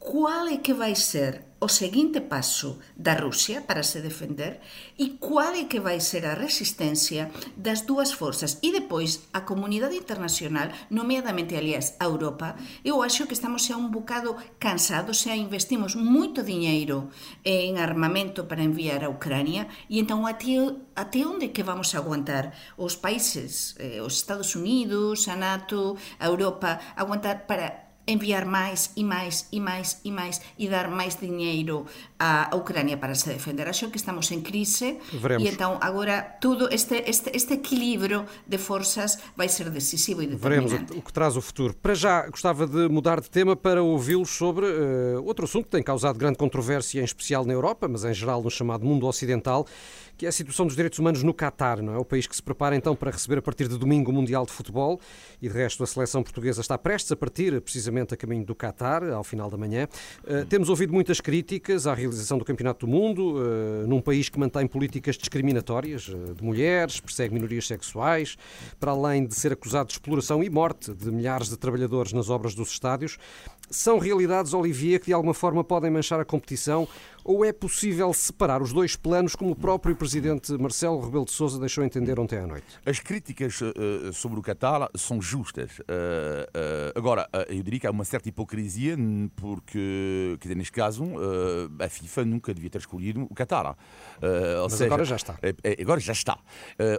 qual 0.05 0.47
é 0.47 0.57
que 0.57 0.71
vai 0.71 0.93
ser 0.93 1.45
o 1.59 1.67
seguinte 1.67 2.21
passo 2.21 2.77
da 2.95 3.15
Rússia 3.15 3.61
para 3.61 3.81
se 3.81 4.01
defender 4.01 4.61
e 4.99 5.17
qual 5.17 5.55
é 5.55 5.65
que 5.65 5.79
vai 5.79 5.99
ser 5.99 6.27
a 6.27 6.35
resistência 6.35 7.31
das 7.57 7.81
dúas 7.81 8.13
forzas 8.13 8.59
e 8.61 8.71
depois 8.71 9.25
a 9.33 9.41
comunidade 9.41 9.95
internacional, 9.95 10.69
nomeadamente, 10.91 11.55
aliás, 11.55 11.95
a 11.99 12.05
Europa, 12.05 12.55
eu 12.83 13.01
acho 13.01 13.25
que 13.25 13.33
estamos 13.33 13.65
xa 13.65 13.77
un 13.77 13.89
bocado 13.89 14.37
cansados, 14.59 15.25
xa 15.25 15.33
investimos 15.33 15.97
moito 15.97 16.45
diñeiro 16.45 17.09
en 17.41 17.81
armamento 17.81 18.45
para 18.45 18.61
enviar 18.61 19.01
a 19.01 19.09
Ucrania 19.09 19.65
e 19.89 19.97
entón 19.97 20.29
até, 20.29 20.53
até 20.93 21.25
onde 21.25 21.49
que 21.49 21.65
vamos 21.65 21.95
a 21.95 21.97
aguantar? 21.97 22.53
Os 22.77 22.93
países, 22.93 23.73
eh, 23.81 24.05
os 24.05 24.21
Estados 24.21 24.53
Unidos, 24.53 25.25
a 25.25 25.33
NATO, 25.33 25.97
a 26.21 26.29
Europa, 26.29 26.77
aguantar 26.93 27.49
para 27.49 27.84
enviar 28.07 28.45
máis 28.45 28.91
e 28.95 29.03
máis 29.03 29.47
e 29.51 29.59
máis 29.59 29.99
e 30.03 30.11
máis 30.11 30.41
e 30.57 30.67
dar 30.67 30.89
máis 30.89 31.17
diñeiro 31.19 31.85
a 32.19 32.55
Ucrania 32.55 32.97
para 32.97 33.15
se 33.15 33.29
defender. 33.29 33.67
Acho 33.67 33.89
que 33.89 33.97
estamos 33.97 34.31
en 34.31 34.41
crise 34.41 34.99
Veremos. 35.13 35.43
e 35.43 35.51
então 35.51 35.77
agora 35.81 36.37
todo 36.39 36.69
este, 36.71 37.03
este, 37.07 37.31
este 37.33 37.55
equilíbrio 37.55 38.25
de 38.47 38.57
forças 38.57 39.19
vai 39.35 39.49
ser 39.49 39.69
decisivo 39.69 40.21
e 40.21 40.27
determinante. 40.27 40.69
Veremos 40.71 40.97
o 40.97 41.01
que 41.01 41.13
traz 41.13 41.35
o 41.35 41.41
futuro. 41.41 41.73
Para 41.73 41.95
já, 41.95 42.27
gostava 42.29 42.67
de 42.67 42.87
mudar 42.87 43.19
de 43.19 43.29
tema 43.29 43.55
para 43.55 43.81
ouvi-los 43.81 44.29
sobre 44.29 44.65
uh, 44.65 45.23
outro 45.25 45.45
assunto 45.45 45.65
que 45.65 45.71
tem 45.71 45.83
causado 45.83 46.17
grande 46.17 46.37
controvérsia, 46.37 47.01
em 47.01 47.05
especial 47.05 47.45
na 47.45 47.53
Europa, 47.53 47.87
mas 47.87 48.05
em 48.05 48.13
geral 48.13 48.41
no 48.41 48.49
chamado 48.49 48.85
mundo 48.85 49.07
ocidental, 49.07 49.65
que 50.17 50.25
é 50.25 50.29
a 50.29 50.31
situação 50.31 50.65
dos 50.65 50.75
direitos 50.75 50.99
humanos 50.99 51.23
no 51.23 51.33
Catar, 51.33 51.81
não 51.81 51.93
é? 51.93 51.97
O 51.97 52.05
país 52.05 52.27
que 52.27 52.35
se 52.35 52.41
prepara 52.41 52.75
então 52.75 52.95
para 52.95 53.11
receber 53.11 53.37
a 53.37 53.41
partir 53.41 53.67
de 53.67 53.77
domingo 53.77 54.11
o 54.11 54.13
Mundial 54.13 54.45
de 54.45 54.51
Futebol 54.51 54.99
e 55.41 55.47
de 55.47 55.53
resto 55.53 55.83
a 55.83 55.87
seleção 55.87 56.23
portuguesa 56.23 56.61
está 56.61 56.77
prestes 56.77 57.11
a 57.11 57.15
partir 57.15 57.59
precisamente 57.61 58.13
a 58.13 58.17
caminho 58.17 58.45
do 58.45 58.55
Qatar, 58.55 59.03
ao 59.03 59.23
final 59.23 59.49
da 59.49 59.57
manhã. 59.57 59.87
Uh, 60.23 60.45
temos 60.45 60.69
ouvido 60.69 60.93
muitas 60.93 61.19
críticas 61.19 61.87
à 61.87 61.93
realização 61.93 62.37
do 62.37 62.45
Campeonato 62.45 62.85
do 62.85 62.91
Mundo, 62.91 63.35
uh, 63.37 63.87
num 63.87 64.01
país 64.01 64.29
que 64.29 64.39
mantém 64.39 64.67
políticas 64.67 65.17
discriminatórias 65.17 66.07
uh, 66.07 66.33
de 66.33 66.43
mulheres, 66.43 66.99
persegue 66.99 67.33
minorias 67.33 67.67
sexuais, 67.67 68.37
para 68.79 68.91
além 68.91 69.25
de 69.25 69.35
ser 69.35 69.51
acusado 69.51 69.87
de 69.87 69.93
exploração 69.93 70.43
e 70.43 70.49
morte 70.49 70.93
de 70.93 71.11
milhares 71.11 71.49
de 71.49 71.57
trabalhadores 71.57 72.13
nas 72.13 72.29
obras 72.29 72.55
dos 72.55 72.69
estádios. 72.69 73.17
São 73.69 73.99
realidades, 73.99 74.53
Olivier, 74.53 74.99
que 74.99 75.07
de 75.07 75.13
alguma 75.13 75.33
forma 75.33 75.63
podem 75.63 75.89
manchar 75.91 76.19
a 76.19 76.25
competição 76.25 76.87
ou 77.25 77.43
é 77.43 77.51
possível 77.51 78.13
separar 78.13 78.61
os 78.61 78.71
dois 78.71 78.95
planos, 78.95 79.35
como 79.35 79.49
o 79.49 79.55
próprio 79.55 79.95
presidente 79.95 80.53
Marcelo 80.59 81.01
Rebelo 81.01 81.25
de 81.25 81.31
Sousa 81.31 81.59
deixou 81.59 81.83
entender 81.83 82.19
ontem 82.19 82.37
à 82.37 82.45
noite? 82.45 82.67
As 82.85 82.99
críticas 82.99 83.59
uh, 83.61 84.13
sobre 84.13 84.39
o 84.39 84.43
Qatar 84.43 84.87
são 84.95 85.19
justas. 85.19 85.79
Uh, 85.79 85.83
uh, 85.83 86.93
agora, 86.93 87.27
eu 87.49 87.63
diria 87.63 87.79
que 87.79 87.87
há 87.87 87.91
uma 87.91 88.05
certa 88.05 88.29
hipocrisia, 88.29 88.95
porque, 89.35 90.37
quer 90.39 90.49
dizer, 90.49 90.55
neste 90.55 90.71
caso, 90.71 91.03
a 91.79 91.89
FIFA 91.89 92.25
nunca 92.25 92.53
devia 92.53 92.69
ter 92.69 92.77
escolhido 92.77 93.23
o 93.27 93.33
Qatar. 93.33 93.75
Mas 94.21 94.73
seja, 94.73 94.85
agora 94.85 95.03
já 95.03 95.15
está. 95.15 95.39
agora 95.81 95.99
já 95.99 96.13
está. 96.13 96.37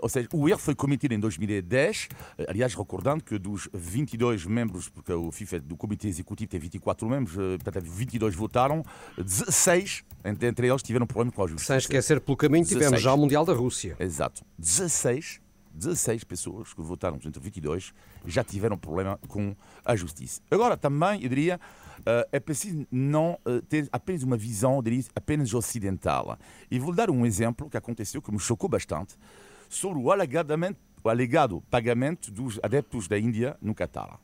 ou 0.02 0.08
seja, 0.08 0.28
o 0.32 0.48
erro 0.48 0.58
foi 0.58 0.74
cometido 0.74 1.14
em 1.14 1.20
2010, 1.20 2.08
aliás, 2.48 2.74
recordando 2.74 3.22
que 3.22 3.38
dos 3.38 3.68
22 3.72 4.44
membros, 4.46 4.88
porque 4.88 5.12
o 5.12 5.30
FIFA 5.30 5.60
do 5.60 5.76
Comitê 5.76 6.08
Executivo 6.08 6.55
tem 6.56 6.60
24 6.60 7.08
membros, 7.08 7.34
portanto, 7.62 7.84
22 7.84 8.34
votaram, 8.34 8.82
16 9.16 10.04
entre 10.24 10.68
eles 10.68 10.82
tiveram 10.82 11.06
problema 11.06 11.30
com 11.30 11.44
a 11.44 11.46
justiça. 11.46 11.74
Sem 11.74 11.78
esquecer, 11.78 12.20
pelo 12.20 12.36
caminho, 12.36 12.64
tivemos 12.64 12.90
16. 12.90 13.02
já 13.02 13.14
o 13.14 13.16
Mundial 13.16 13.44
da 13.44 13.52
Rússia. 13.52 13.96
Exato. 14.00 14.44
16, 14.58 15.40
16 15.72 16.24
pessoas 16.24 16.72
que 16.72 16.82
votaram 16.82 17.16
entre 17.16 17.40
22 17.40 17.92
já 18.26 18.42
tiveram 18.42 18.76
problema 18.76 19.20
com 19.28 19.54
a 19.84 19.94
justiça. 19.94 20.40
Agora, 20.50 20.76
também, 20.76 21.22
eu 21.22 21.28
diria, 21.28 21.60
uh, 22.00 22.28
é 22.32 22.40
preciso 22.40 22.86
não 22.90 23.38
uh, 23.46 23.62
ter 23.62 23.88
apenas 23.92 24.22
uma 24.24 24.36
visão, 24.36 24.82
diria, 24.82 25.04
apenas 25.14 25.54
ocidental. 25.54 26.36
E 26.70 26.78
vou 26.78 26.92
dar 26.92 27.10
um 27.10 27.24
exemplo 27.24 27.70
que 27.70 27.76
aconteceu, 27.76 28.20
que 28.20 28.32
me 28.32 28.40
chocou 28.40 28.68
bastante, 28.68 29.14
sobre 29.68 30.02
o 30.02 30.10
alegadamente 30.10 30.78
o 31.04 31.08
alegado 31.08 31.62
pagamento 31.70 32.32
dos 32.32 32.58
adeptos 32.64 33.06
da 33.06 33.16
Índia 33.16 33.56
no 33.62 33.72
Catar. 33.76 34.18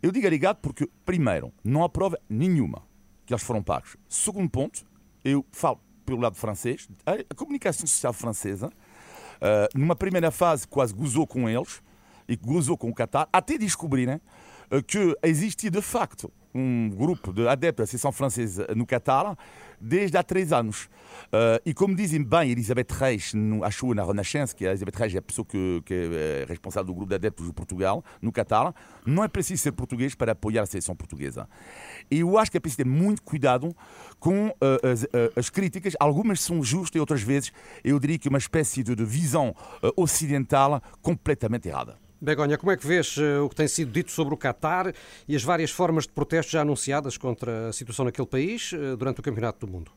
Eu 0.00 0.12
digo 0.12 0.26
alegado 0.26 0.58
porque, 0.58 0.88
primeiro, 1.04 1.52
não 1.64 1.82
há 1.82 1.88
prova 1.88 2.18
nenhuma 2.28 2.82
que 3.26 3.34
eles 3.34 3.42
foram 3.42 3.62
pagos. 3.62 3.96
Segundo 4.08 4.48
ponto, 4.48 4.86
eu 5.24 5.44
falo 5.50 5.80
pelo 6.06 6.20
lado 6.20 6.36
francês, 6.36 6.88
a 7.04 7.34
comunicação 7.34 7.86
social 7.86 8.12
francesa, 8.12 8.68
uh, 8.68 9.78
numa 9.78 9.96
primeira 9.96 10.30
fase, 10.30 10.66
quase 10.66 10.94
gozou 10.94 11.26
com 11.26 11.48
eles 11.48 11.82
e 12.28 12.36
gozou 12.36 12.78
com 12.78 12.88
o 12.88 12.94
Qatar, 12.94 13.28
até 13.32 13.58
descobrirem 13.58 14.20
uh, 14.70 14.82
que 14.86 15.16
existia 15.22 15.70
de 15.70 15.82
facto 15.82 16.32
um 16.54 16.88
grupo 16.90 17.32
de 17.32 17.46
adeptos 17.46 17.78
da 17.78 17.84
Associação 17.84 18.12
Francesa 18.12 18.66
no 18.74 18.86
Qatar 18.86 19.36
desde 19.80 20.16
há 20.16 20.22
três 20.22 20.52
anos. 20.52 20.88
Uh, 21.26 21.60
e 21.64 21.72
como 21.72 21.94
dizem 21.94 22.22
bem 22.22 22.50
Elisabeth 22.50 22.88
Reis, 22.90 23.32
no, 23.34 23.64
acho 23.64 23.92
na 23.94 24.04
Renascença, 24.04 24.54
que 24.54 24.66
a 24.66 24.70
Elisabeth 24.70 24.96
Reis 24.96 25.14
é 25.14 25.18
a 25.18 25.22
pessoa 25.22 25.44
que, 25.44 25.82
que 25.84 25.94
é 25.94 26.44
responsável 26.48 26.86
do 26.86 26.94
grupo 26.94 27.08
de 27.08 27.14
adeptos 27.14 27.46
de 27.46 27.52
Portugal, 27.52 28.04
no 28.20 28.32
Qatar, 28.32 28.74
não 29.06 29.22
é 29.22 29.28
preciso 29.28 29.62
ser 29.62 29.72
português 29.72 30.14
para 30.14 30.32
apoiar 30.32 30.62
a 30.62 30.66
seleção 30.66 30.96
portuguesa. 30.96 31.48
E 32.10 32.20
eu 32.20 32.38
acho 32.38 32.50
que 32.50 32.56
é 32.56 32.60
preciso 32.60 32.78
ter 32.78 32.86
muito 32.86 33.22
cuidado 33.22 33.74
com 34.18 34.48
uh, 34.48 34.54
as, 34.90 35.04
uh, 35.04 35.08
as, 35.36 35.50
críticas. 35.50 35.94
Algumas 36.00 36.40
são 36.40 36.62
justas 36.62 36.96
e 36.96 37.00
outras 37.00 37.22
vezes 37.22 37.52
eu 37.84 37.98
diria 37.98 38.18
que 38.18 38.28
uma 38.28 38.38
espécie 38.38 38.82
de, 38.82 38.94
de 38.94 39.04
visão 39.04 39.54
ocidental 39.96 40.82
completamente 41.02 41.68
errada. 41.68 42.07
Begonha, 42.20 42.58
como 42.58 42.72
é 42.72 42.76
que 42.76 42.86
vês 42.86 43.16
uh, 43.16 43.44
o 43.44 43.48
que 43.48 43.54
tem 43.54 43.68
sido 43.68 43.92
dito 43.92 44.10
sobre 44.10 44.34
o 44.34 44.36
Qatar 44.36 44.92
e 45.28 45.36
as 45.36 45.44
várias 45.44 45.70
formas 45.70 46.04
de 46.04 46.12
protesto 46.12 46.50
já 46.50 46.62
anunciadas 46.62 47.16
contra 47.16 47.68
a 47.68 47.72
situação 47.72 48.04
naquele 48.04 48.26
país 48.26 48.72
uh, 48.72 48.96
durante 48.96 49.20
o 49.20 49.22
Campeonato 49.22 49.64
do 49.64 49.70
Mundo? 49.70 49.92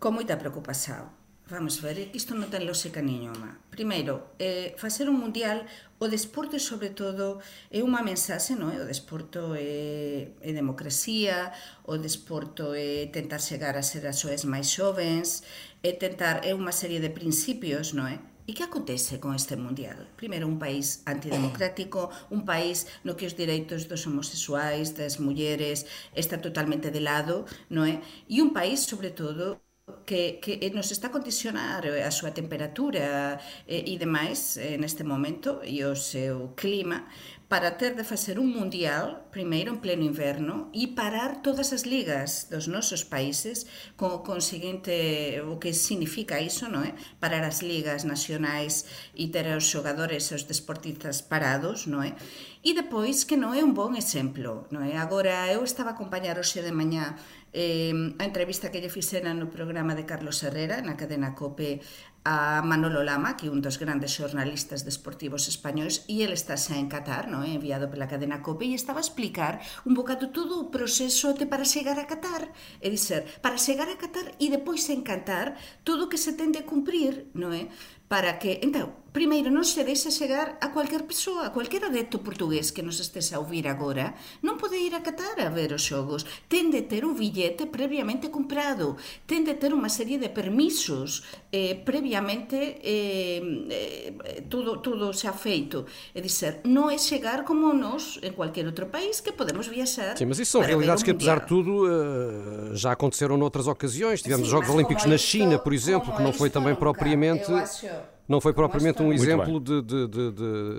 Com 0.00 0.10
muita 0.10 0.36
preocupação. 0.38 1.24
Vamos 1.46 1.76
ver, 1.82 2.08
que 2.08 2.16
isto 2.16 2.32
non 2.32 2.48
ten 2.48 2.64
lógica 2.64 3.04
nenhuma. 3.04 3.60
Primeiro, 3.68 4.32
eh, 4.40 4.72
facer 4.80 5.12
un 5.12 5.20
mundial, 5.20 5.68
o 6.00 6.08
desporto 6.08 6.56
sobre 6.56 6.96
todo 6.96 7.36
é 7.68 7.84
unha 7.84 8.00
mensaxe, 8.00 8.56
non 8.56 8.72
é? 8.72 8.80
O 8.80 8.88
desporto 8.88 9.52
é, 9.52 10.32
é 10.40 10.50
democracia, 10.56 11.52
o 11.84 12.00
desporto 12.00 12.72
é 12.72 13.12
tentar 13.12 13.44
chegar 13.44 13.76
a 13.76 13.84
ser 13.84 14.08
as 14.08 14.16
xoes 14.16 14.48
máis 14.48 14.72
xovens, 14.72 15.44
é 15.84 15.92
tentar, 15.92 16.40
é 16.48 16.56
unha 16.56 16.72
serie 16.72 16.96
de 16.96 17.12
principios, 17.12 17.92
non 17.92 18.08
é? 18.08 18.16
E 18.44 18.52
que 18.52 18.64
acontece 18.68 19.14
con 19.24 19.32
este 19.40 19.56
mundial? 19.56 19.98
Primeiro, 20.20 20.44
un 20.44 20.60
país 20.60 21.00
antidemocrático, 21.08 22.12
un 22.28 22.44
país 22.44 22.84
no 23.00 23.16
que 23.16 23.24
os 23.24 23.38
direitos 23.40 23.88
dos 23.88 24.04
homosexuais, 24.04 24.92
das 24.92 25.16
mulleres, 25.16 25.88
está 26.12 26.36
totalmente 26.36 26.92
de 26.92 27.00
lado, 27.00 27.48
non 27.72 27.88
é? 27.88 28.04
E 28.28 28.44
un 28.44 28.52
país, 28.52 28.84
sobre 28.84 29.16
todo, 29.16 29.64
que, 30.04 30.44
que 30.44 30.60
eh, 30.60 30.72
nos 30.76 30.92
está 30.92 31.08
a 31.08 31.16
condicionar 31.16 31.88
eh, 31.88 32.04
a 32.04 32.12
súa 32.12 32.36
temperatura 32.36 33.40
e, 33.64 33.92
e 33.92 33.94
demais 33.96 34.60
neste 34.76 35.04
momento 35.04 35.64
e 35.64 35.80
o 35.84 35.96
seu 35.96 36.52
clima 36.52 37.08
para 37.54 37.78
ter 37.78 37.94
de 37.94 38.02
facer 38.02 38.40
un 38.40 38.50
mundial, 38.50 39.30
primeiro 39.30 39.70
en 39.70 39.78
pleno 39.78 40.02
inverno, 40.02 40.74
e 40.74 40.90
parar 40.90 41.38
todas 41.38 41.70
as 41.70 41.86
ligas 41.86 42.50
dos 42.50 42.66
nosos 42.66 43.06
países 43.06 43.70
co 43.94 44.26
conseguinte 44.26 45.38
o 45.38 45.62
que 45.62 45.70
significa 45.70 46.42
iso, 46.42 46.66
non 46.66 46.82
é? 46.82 46.98
Parar 47.22 47.46
as 47.46 47.62
ligas 47.62 48.02
nacionais 48.02 48.90
e 49.14 49.30
ter 49.30 49.46
os 49.54 49.70
xogadores 49.70 50.26
e 50.26 50.34
os 50.34 50.50
desportistas 50.50 51.22
parados, 51.22 51.86
non 51.86 52.02
é? 52.02 52.18
E 52.66 52.74
depois 52.74 53.22
que 53.22 53.38
non 53.38 53.54
é 53.54 53.62
un 53.62 53.70
bon 53.70 53.94
exemplo, 53.94 54.66
non 54.74 54.82
é? 54.82 54.98
Agora 54.98 55.46
eu 55.46 55.62
estaba 55.62 55.94
a 55.94 55.94
acompañar 55.94 56.34
hoxe 56.42 56.58
de 56.58 56.74
mañá 56.74 57.14
eh, 57.54 57.94
a 58.18 58.24
entrevista 58.26 58.74
que 58.74 58.82
lle 58.82 58.90
fixera 58.90 59.30
no 59.30 59.46
programa 59.46 59.94
de 59.94 60.02
Carlos 60.02 60.42
Herrera 60.42 60.82
na 60.82 60.98
cadena 60.98 61.38
COPE 61.38 61.78
a 62.24 62.64
Manolo 62.64 63.04
Lama, 63.04 63.36
que 63.36 63.46
é 63.46 63.52
un 63.52 63.60
dos 63.60 63.76
grandes 63.76 64.16
xornalistas 64.16 64.80
desportivos 64.80 65.44
españois, 65.44 66.08
e 66.08 66.24
ele 66.24 66.32
está 66.32 66.56
xa 66.56 66.80
en 66.80 66.88
Qatar, 66.88 67.28
non? 67.28 67.44
Eh, 67.44 67.52
enviado 67.60 67.92
pela 67.92 68.08
cadena 68.08 68.40
COPE, 68.40 68.72
e 68.72 68.80
estaba 68.80 69.04
a 69.04 69.04
explicar 69.04 69.60
un 69.84 69.92
bocado 69.92 70.32
todo 70.32 70.56
o 70.56 70.72
proceso 70.72 71.36
de 71.36 71.44
para 71.44 71.68
chegar 71.68 72.00
a 72.00 72.08
Qatar, 72.08 72.48
é 72.80 72.88
dizer, 72.88 73.28
para 73.44 73.60
chegar 73.60 73.92
a 73.92 74.00
Qatar 74.00 74.32
e 74.40 74.48
depois 74.48 74.88
en 74.88 75.04
Qatar 75.04 75.52
todo 75.84 76.08
o 76.08 76.10
que 76.10 76.16
se 76.16 76.32
ten 76.32 76.48
de 76.48 76.64
cumprir, 76.64 77.28
non 77.36 77.52
é? 77.52 77.68
Eh, 77.68 77.68
para 78.08 78.40
que, 78.40 78.56
entao, 78.64 79.03
primeiro 79.14 79.46
non 79.46 79.62
se 79.62 79.86
deixa 79.86 80.10
chegar 80.10 80.58
a 80.58 80.74
cualquier 80.74 81.06
persoa, 81.06 81.46
a 81.46 81.54
cualquier 81.54 81.86
adepto 81.86 82.18
portugués 82.18 82.74
que 82.74 82.82
nos 82.82 82.98
estés 82.98 83.30
a 83.30 83.38
ouvir 83.38 83.70
agora, 83.70 84.18
non 84.42 84.58
pode 84.58 84.74
ir 84.74 84.90
a 84.98 85.06
Qatar 85.06 85.38
a 85.38 85.54
ver 85.54 85.70
os 85.70 85.86
xogos. 85.86 86.26
Ten 86.50 86.74
de 86.74 86.82
ter 86.82 87.06
un 87.06 87.14
billete 87.14 87.70
previamente 87.70 88.26
comprado, 88.34 88.98
ten 89.30 89.46
de 89.46 89.54
ter 89.54 89.70
unha 89.70 89.86
serie 89.86 90.18
de 90.18 90.34
permisos 90.34 91.22
eh, 91.54 91.78
previamente 91.78 92.82
eh, 92.82 93.38
eh, 93.70 94.42
todo, 94.50 94.82
todo 94.82 95.14
xa 95.14 95.30
feito. 95.30 95.86
É 96.10 96.18
dizer, 96.18 96.66
non 96.66 96.90
é 96.90 96.98
chegar 96.98 97.46
como 97.46 97.70
nós 97.70 98.18
en 98.18 98.34
cualquier 98.34 98.66
outro 98.66 98.90
país 98.90 99.22
que 99.22 99.30
podemos 99.30 99.70
viaxar. 99.70 100.18
Sim, 100.18 100.26
mas 100.26 100.42
isso 100.42 100.58
são 100.58 100.66
realidades 100.66 101.06
que, 101.06 101.14
apesar 101.14 101.46
de 101.46 101.46
tudo, 101.46 101.86
uh, 101.86 102.74
já 102.74 102.90
aconteceram 102.90 103.38
noutras 103.38 103.70
ocasiões. 103.70 104.26
Tivemos 104.26 104.50
Sim, 104.50 104.58
Jogos 104.58 104.74
Olímpicos 104.74 105.06
na 105.06 105.14
China, 105.22 105.54
por 105.54 105.70
exemplo, 105.70 106.10
que 106.10 106.18
não 106.18 106.34
foi 106.34 106.50
também 106.50 106.74
propriamente. 106.74 107.46
Eu 107.46 107.62
acho 107.62 107.86
não 108.28 108.40
foi 108.40 108.52
propriamente 108.52 109.02
um 109.02 109.12
exemplo 109.12 109.60
de, 109.60 109.82
de, 109.82 110.08
de, 110.08 110.32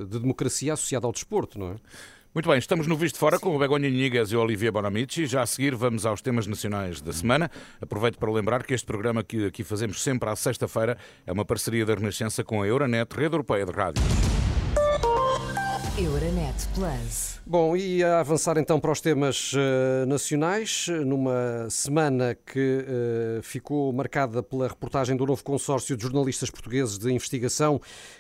de, 0.06 0.20
democracia 0.20 0.74
associada 0.74 1.06
ao 1.06 1.12
desporto, 1.12 1.60
não 1.60 1.72
é? 1.72 1.76
Muito 2.34 2.50
bem, 2.50 2.58
estamos 2.58 2.86
no 2.86 2.98
Visto 2.98 3.18
Fora 3.18 3.40
com 3.40 3.56
o 3.56 3.58
Begonha 3.60 3.90
Niguez 3.90 4.30
e 4.30 4.36
o 4.36 4.42
Olivia 4.42 4.70
Bonamici. 4.70 5.26
Já 5.26 5.42
a 5.42 5.46
seguir 5.46 5.74
vamos 5.74 6.06
aos 6.06 6.22
temas 6.22 6.46
nacionais 6.46 7.00
da 7.00 7.14
semana. 7.14 7.50
Aproveito 7.80 8.18
para 8.20 8.30
lembrar 8.30 8.64
que 8.64 8.74
este 8.74 8.86
programa 8.86 9.24
que 9.24 9.46
aqui 9.46 9.64
fazemos 9.64 10.04
sempre 10.04 10.30
à 10.30 10.36
sexta-feira 10.36 10.98
é 11.26 11.32
uma 11.32 11.46
parceria 11.46 11.86
da 11.86 11.96
Renascença 11.96 12.44
com 12.44 12.62
a 12.62 12.68
Euronet, 12.68 13.08
Rede 13.16 13.36
Europeia 13.36 13.66
de 13.66 13.72
Rádio. 13.72 14.35
Euronet 15.98 16.68
Plus. 16.74 17.40
Bom, 17.46 17.78
e 17.78 18.04
a 18.04 18.20
avançar 18.20 18.58
então 18.58 18.82
para 18.82 18.92
os 18.92 19.00
temas 19.00 19.54
uh, 19.54 20.06
nacionais, 20.06 20.88
numa 21.06 21.70
semana 21.70 22.36
que 22.36 22.86
uh, 23.40 23.42
ficou 23.42 23.94
marcada 23.94 24.44
pela 24.44 24.68
reportagem 24.68 25.16
do 25.16 25.26
novo 25.26 25.42
consórcio 25.42 25.96
de 25.96 26.04
jornalistas 26.04 26.50
portugueses 26.50 26.98
de 26.98 27.10
investigação 27.14 27.80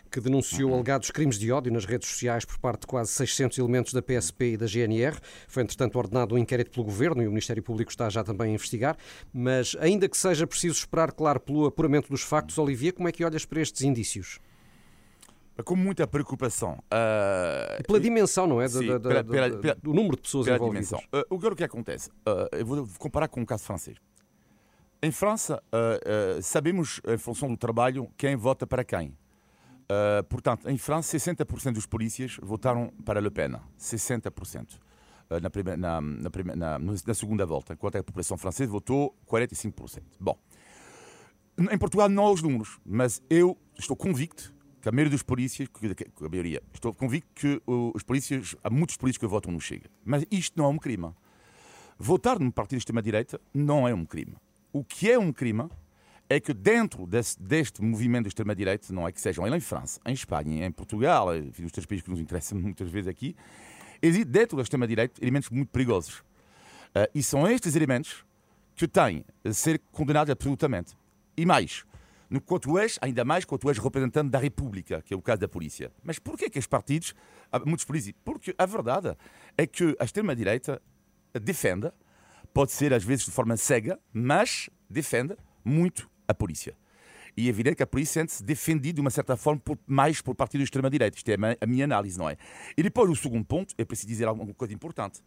que 0.09 0.21
denunciou 0.21 0.69
uhum. 0.69 0.75
alegados 0.75 1.11
crimes 1.11 1.37
de 1.37 1.51
ódio 1.51 1.73
nas 1.73 1.83
redes 1.83 2.07
sociais 2.07 2.45
por 2.45 2.57
parte 2.59 2.81
de 2.81 2.87
quase 2.87 3.11
600 3.11 3.57
elementos 3.57 3.91
da 3.91 4.01
PSP 4.01 4.53
e 4.53 4.57
da 4.57 4.67
GNR. 4.67 5.17
Foi, 5.45 5.61
entretanto, 5.61 5.97
ordenado 5.97 6.35
um 6.35 6.37
inquérito 6.37 6.71
pelo 6.71 6.85
Governo 6.85 7.21
e 7.23 7.27
o 7.27 7.29
Ministério 7.29 7.61
Público 7.61 7.91
está 7.91 8.09
já 8.09 8.23
também 8.23 8.51
a 8.51 8.53
investigar. 8.53 8.95
Mas, 9.33 9.75
ainda 9.81 10.07
que 10.07 10.17
seja 10.17 10.47
preciso 10.47 10.75
esperar, 10.75 11.11
claro, 11.11 11.41
pelo 11.41 11.65
apuramento 11.65 12.07
dos 12.09 12.21
factos, 12.21 12.57
Olivia, 12.57 12.93
como 12.93 13.09
é 13.09 13.11
que 13.11 13.25
olhas 13.25 13.43
para 13.43 13.59
estes 13.59 13.81
indícios? 13.81 14.39
Com 15.63 15.75
muita 15.75 16.05
preocupação. 16.05 16.83
Uh, 16.85 17.83
pela 17.83 17.99
dimensão, 17.99 18.45
não 18.45 18.61
é? 18.61 18.67
Sim, 18.67 18.87
da, 18.87 18.97
da, 18.97 19.09
pela, 19.09 19.23
pela, 19.23 19.57
pela, 19.57 19.75
do 19.75 19.93
número 19.93 20.15
de 20.17 20.23
pessoas 20.23 20.45
pela 20.45 20.57
envolvidas. 20.57 20.89
Dimensão. 20.89 21.09
Uh, 21.13 21.35
o 21.35 21.39
que 21.39 21.47
é 21.47 21.55
que 21.55 21.63
acontece? 21.63 22.09
Uh, 22.09 22.55
eu 22.57 22.65
vou 22.65 22.87
comparar 22.99 23.27
com 23.27 23.41
o 23.41 23.45
caso 23.45 23.63
francês. 23.63 23.97
Em 25.01 25.11
França, 25.11 25.61
sabemos, 26.41 26.99
em 27.07 27.17
função 27.17 27.49
do 27.49 27.57
trabalho, 27.57 28.09
quem 28.17 28.35
vota 28.35 28.65
para 28.65 28.83
quem. 28.83 29.15
portanto, 30.29 30.67
em 30.67 30.79
França, 30.79 31.15
60% 31.15 31.73
dos 31.73 31.85
polícias 31.85 32.37
votaram 32.41 32.91
para 33.05 33.19
Le 33.19 33.29
Pen. 33.29 33.51
60%. 33.77 34.79
na, 35.43 35.49
primeira, 35.51 35.77
na, 35.77 36.01
na, 36.01 36.29
primeira, 36.31 36.57
na, 36.57 36.79
na 36.79 37.13
segunda 37.13 37.45
volta, 37.45 37.73
enquanto 37.73 37.97
a 37.97 38.03
população 38.03 38.35
francesa 38.35 38.71
votou 38.71 39.15
45%. 39.27 40.01
Bom, 40.19 40.39
em 41.71 41.77
Portugal 41.77 42.09
não 42.09 42.25
há 42.25 42.31
os 42.31 42.41
números, 42.41 42.79
mas 42.83 43.21
eu 43.29 43.55
estou 43.77 43.95
convicto 43.95 44.54
que 44.85 44.89
a 44.89 44.91
maioria 44.91 45.09
dos 45.09 45.23
polícias, 45.23 45.67
que 45.67 46.25
a 46.25 46.29
maioria, 46.29 46.61
estou 46.71 46.93
convicto 46.93 47.27
que 47.33 47.59
os 47.65 48.03
polícias, 48.03 48.55
há 48.63 48.69
muitos 48.69 48.95
polícios 48.95 49.17
que 49.17 49.25
votam 49.25 49.51
no 49.51 49.59
Chega. 49.59 49.89
Mas 50.03 50.23
isto 50.29 50.55
não 50.55 50.65
é 50.65 50.67
um 50.67 50.77
crime. 50.77 51.11
Votar 51.97 52.39
num 52.39 52.51
partido 52.51 52.77
de 52.77 52.81
extrema-direita 52.81 53.41
não 53.51 53.87
é 53.87 53.95
um 53.95 54.05
crime. 54.05 54.35
O 54.71 54.83
que 54.83 55.09
é 55.09 55.17
um 55.17 55.33
crime 55.33 55.67
é 56.29 56.39
que 56.39 56.53
dentro 56.53 57.07
desse, 57.07 57.41
deste 57.41 57.81
movimento 57.81 58.25
de 58.25 58.27
extrema-direita, 58.27 58.93
não 58.93 59.07
é 59.07 59.11
que 59.11 59.19
sejam 59.19 59.47
em 59.47 59.59
França, 59.59 59.99
em 60.05 60.13
Espanha, 60.13 60.67
em 60.67 60.71
Portugal, 60.71 61.35
enfim, 61.35 61.65
os 61.65 61.71
três 61.71 61.87
países 61.87 62.03
que 62.03 62.11
nos 62.11 62.19
interessam 62.19 62.55
muitas 62.61 62.87
vezes 62.87 63.07
aqui, 63.07 63.35
existem 64.03 64.31
dentro 64.31 64.55
da 64.55 64.61
extrema-direita 64.61 65.19
elementos 65.19 65.49
muito 65.49 65.69
perigosos. 65.69 66.19
Uh, 66.19 67.09
e 67.15 67.23
são 67.23 67.49
estes 67.49 67.75
elementos 67.75 68.23
que 68.75 68.87
têm 68.87 69.25
de 69.43 69.51
ser 69.51 69.81
condenados 69.91 70.29
absolutamente. 70.29 70.95
E 71.35 71.43
mais, 71.43 71.83
no 72.35 72.41
quanto 72.41 72.77
és, 72.77 72.99
ainda 73.01 73.23
mais 73.23 73.45
quando 73.45 73.61
tu 73.61 73.69
és 73.69 73.77
representante 73.77 74.29
da 74.29 74.37
República, 74.37 75.01
que 75.01 75.13
é 75.13 75.17
o 75.17 75.21
caso 75.21 75.39
da 75.39 75.47
polícia. 75.47 75.89
Mas 76.03 76.19
porquê 76.19 76.49
que 76.49 76.59
os 76.59 76.67
partidos, 76.67 77.15
muitos 77.65 77.85
polícias, 77.85 78.13
porque 78.25 78.53
a 78.57 78.65
verdade 78.65 79.15
é 79.57 79.65
que 79.65 79.95
a 79.97 80.03
extrema-direita 80.03 80.81
defende, 81.41 81.89
pode 82.53 82.73
ser 82.73 82.93
às 82.93 83.05
vezes 83.05 83.23
de 83.23 83.31
forma 83.31 83.55
cega, 83.55 83.97
mas 84.11 84.69
defende 84.89 85.37
muito 85.63 86.09
a 86.27 86.33
polícia. 86.33 86.75
E 87.37 87.47
é 87.47 87.49
evidente 87.49 87.77
que 87.77 87.83
a 87.83 87.87
polícia 87.87 88.19
sente-se 88.19 88.43
defendida 88.43 88.95
de 88.95 89.01
uma 89.01 89.09
certa 89.09 89.37
forma 89.37 89.61
por, 89.61 89.79
mais 89.87 90.21
por 90.21 90.35
partido 90.35 90.59
de 90.59 90.65
extrema-direita. 90.65 91.15
Isto 91.15 91.29
é 91.29 91.35
a 91.61 91.65
minha 91.65 91.85
análise, 91.85 92.17
não 92.17 92.29
é? 92.29 92.35
E 92.75 92.83
depois, 92.83 93.09
o 93.09 93.15
segundo 93.15 93.45
ponto, 93.45 93.73
é 93.77 93.85
preciso 93.85 94.09
dizer 94.09 94.27
alguma 94.27 94.53
coisa 94.53 94.73
importante. 94.73 95.21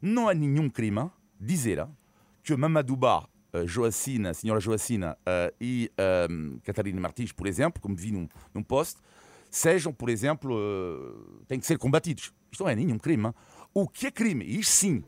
Não 0.00 0.28
há 0.28 0.34
nenhum 0.34 0.70
crime 0.70 1.10
dizer 1.40 1.88
que 2.40 2.56
Mamadou 2.56 2.96
Ba, 2.96 3.28
Joacina, 3.66 4.30
a 4.30 4.34
senhora 4.34 4.60
Joacina 4.60 5.16
uh, 5.20 5.54
e 5.60 5.90
um, 6.30 6.58
Catarina 6.64 7.00
Martins, 7.00 7.32
por 7.32 7.46
exemplo, 7.46 7.80
como 7.80 7.94
vi 7.94 8.12
num, 8.12 8.28
num 8.54 8.62
post, 8.62 9.00
sejam, 9.50 9.92
por 9.92 10.08
exemplo, 10.08 10.54
uh, 10.54 11.44
têm 11.46 11.60
que 11.60 11.66
ser 11.66 11.78
combatidos. 11.78 12.32
Isto 12.50 12.64
não 12.64 12.70
é 12.70 12.74
nenhum 12.74 12.98
crime. 12.98 13.32
O 13.74 13.88
que 13.88 14.06
é 14.06 14.10
crime, 14.10 14.44
isto 14.44 14.72
sim, 14.72 15.04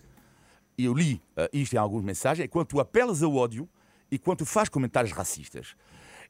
eu 0.76 0.94
li 0.94 1.20
isto 1.52 1.74
em 1.74 1.76
algumas 1.76 2.04
mensagens, 2.04 2.44
é 2.44 2.48
quando 2.48 2.68
tu 2.68 2.80
apelas 2.80 3.22
ao 3.22 3.34
ódio 3.34 3.68
e 4.10 4.18
quando 4.18 4.38
tu 4.38 4.46
fazes 4.46 4.68
comentários 4.68 5.12
racistas. 5.12 5.76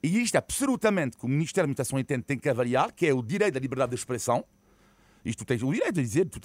E 0.02 0.20
isto 0.20 0.34
é 0.34 0.38
absolutamente 0.38 1.16
que 1.16 1.24
o 1.24 1.28
Ministério 1.28 1.66
da 1.66 1.70
Administração 1.70 1.98
entende 1.98 2.24
tem 2.24 2.38
que 2.38 2.48
avaliar, 2.48 2.92
que 2.92 3.06
é 3.06 3.14
o 3.14 3.22
direito 3.22 3.54
da 3.54 3.60
liberdade 3.60 3.90
de 3.90 3.96
expressão. 3.96 4.44
Isto 5.24 5.44
tu 5.44 5.46
tens 5.46 5.62
o 5.62 5.72
direito 5.72 5.94
de 5.94 6.02
dizer, 6.02 6.28
tu, 6.28 6.38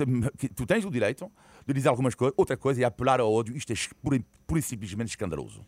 tu 0.55 0.65
tens 0.65 0.85
o 0.85 0.89
direito 0.89 1.29
de 1.67 1.73
dizer 1.73 1.89
algumas 1.89 2.15
coisas. 2.15 2.33
Outra 2.37 2.55
coisa 2.55 2.81
é 2.81 2.85
apelar 2.85 3.19
ao 3.19 3.31
ódio. 3.31 3.55
Isto 3.55 3.73
é 3.73 3.75
pura, 4.01 4.19
e 4.57 4.61
simplesmente 4.61 5.09
escandaloso. 5.09 5.65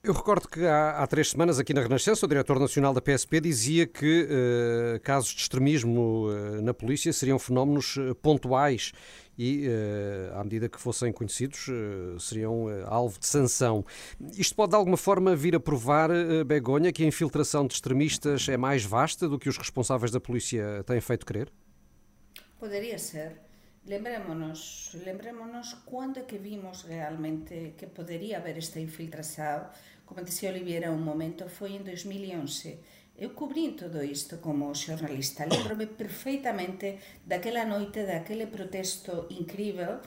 Eu 0.00 0.12
recordo 0.12 0.48
que 0.48 0.64
há, 0.64 1.02
há, 1.02 1.06
três 1.08 1.30
semanas, 1.30 1.58
aqui 1.58 1.74
na 1.74 1.82
Renascença, 1.82 2.24
o 2.24 2.28
diretor 2.28 2.60
nacional 2.60 2.94
da 2.94 3.00
PSP 3.00 3.40
dizia 3.40 3.84
que 3.84 4.22
uh, 4.22 5.00
casos 5.00 5.30
de 5.30 5.40
extremismo 5.40 6.28
uh, 6.28 6.62
na 6.62 6.72
polícia 6.72 7.12
seriam 7.12 7.36
fenómenos 7.36 7.96
uh, 7.96 8.14
pontuais 8.14 8.92
e, 9.36 9.68
à 10.34 10.42
medida 10.42 10.68
que 10.68 10.80
fossem 10.80 11.12
conhecidos, 11.12 11.66
seriam 12.18 12.66
alvo 12.86 13.20
de 13.20 13.26
sanção. 13.28 13.84
Isto 14.36 14.56
pode, 14.56 14.70
de 14.70 14.76
alguma 14.76 14.96
forma, 14.96 15.36
vir 15.36 15.54
a 15.54 15.60
provar, 15.60 16.10
Begonha, 16.44 16.90
que 16.90 17.04
a 17.04 17.06
infiltração 17.06 17.64
de 17.64 17.74
extremistas 17.74 18.48
é 18.48 18.56
mais 18.56 18.84
vasta 18.84 19.28
do 19.28 19.38
que 19.38 19.48
os 19.48 19.56
responsáveis 19.56 20.10
da 20.10 20.18
polícia 20.18 20.82
têm 20.88 21.00
feito 21.00 21.24
crer? 21.24 21.52
Podería 22.58 22.98
ser. 22.98 23.38
Lembrémonos, 23.86 24.90
lembrémonos 25.06 25.78
quando 25.86 26.18
é 26.18 26.26
que 26.26 26.42
vimos 26.42 26.84
realmente 26.90 27.78
que 27.78 27.86
podería 27.86 28.42
haber 28.42 28.58
esta 28.58 28.82
infiltración. 28.82 29.70
Como 30.02 30.26
dixía 30.26 30.50
Oliviera 30.50 30.90
un 30.90 31.06
momento, 31.06 31.46
foi 31.46 31.78
en 31.78 31.86
2011. 31.86 33.14
Eu 33.14 33.30
cubrí 33.38 33.78
todo 33.78 34.02
isto 34.02 34.42
como 34.42 34.74
xornalista. 34.74 35.46
Lembro-me 35.46 35.86
perfeitamente 35.86 36.98
daquela 37.22 37.62
noite, 37.62 38.02
daquele 38.02 38.50
protesto 38.50 39.30
incrível 39.30 40.02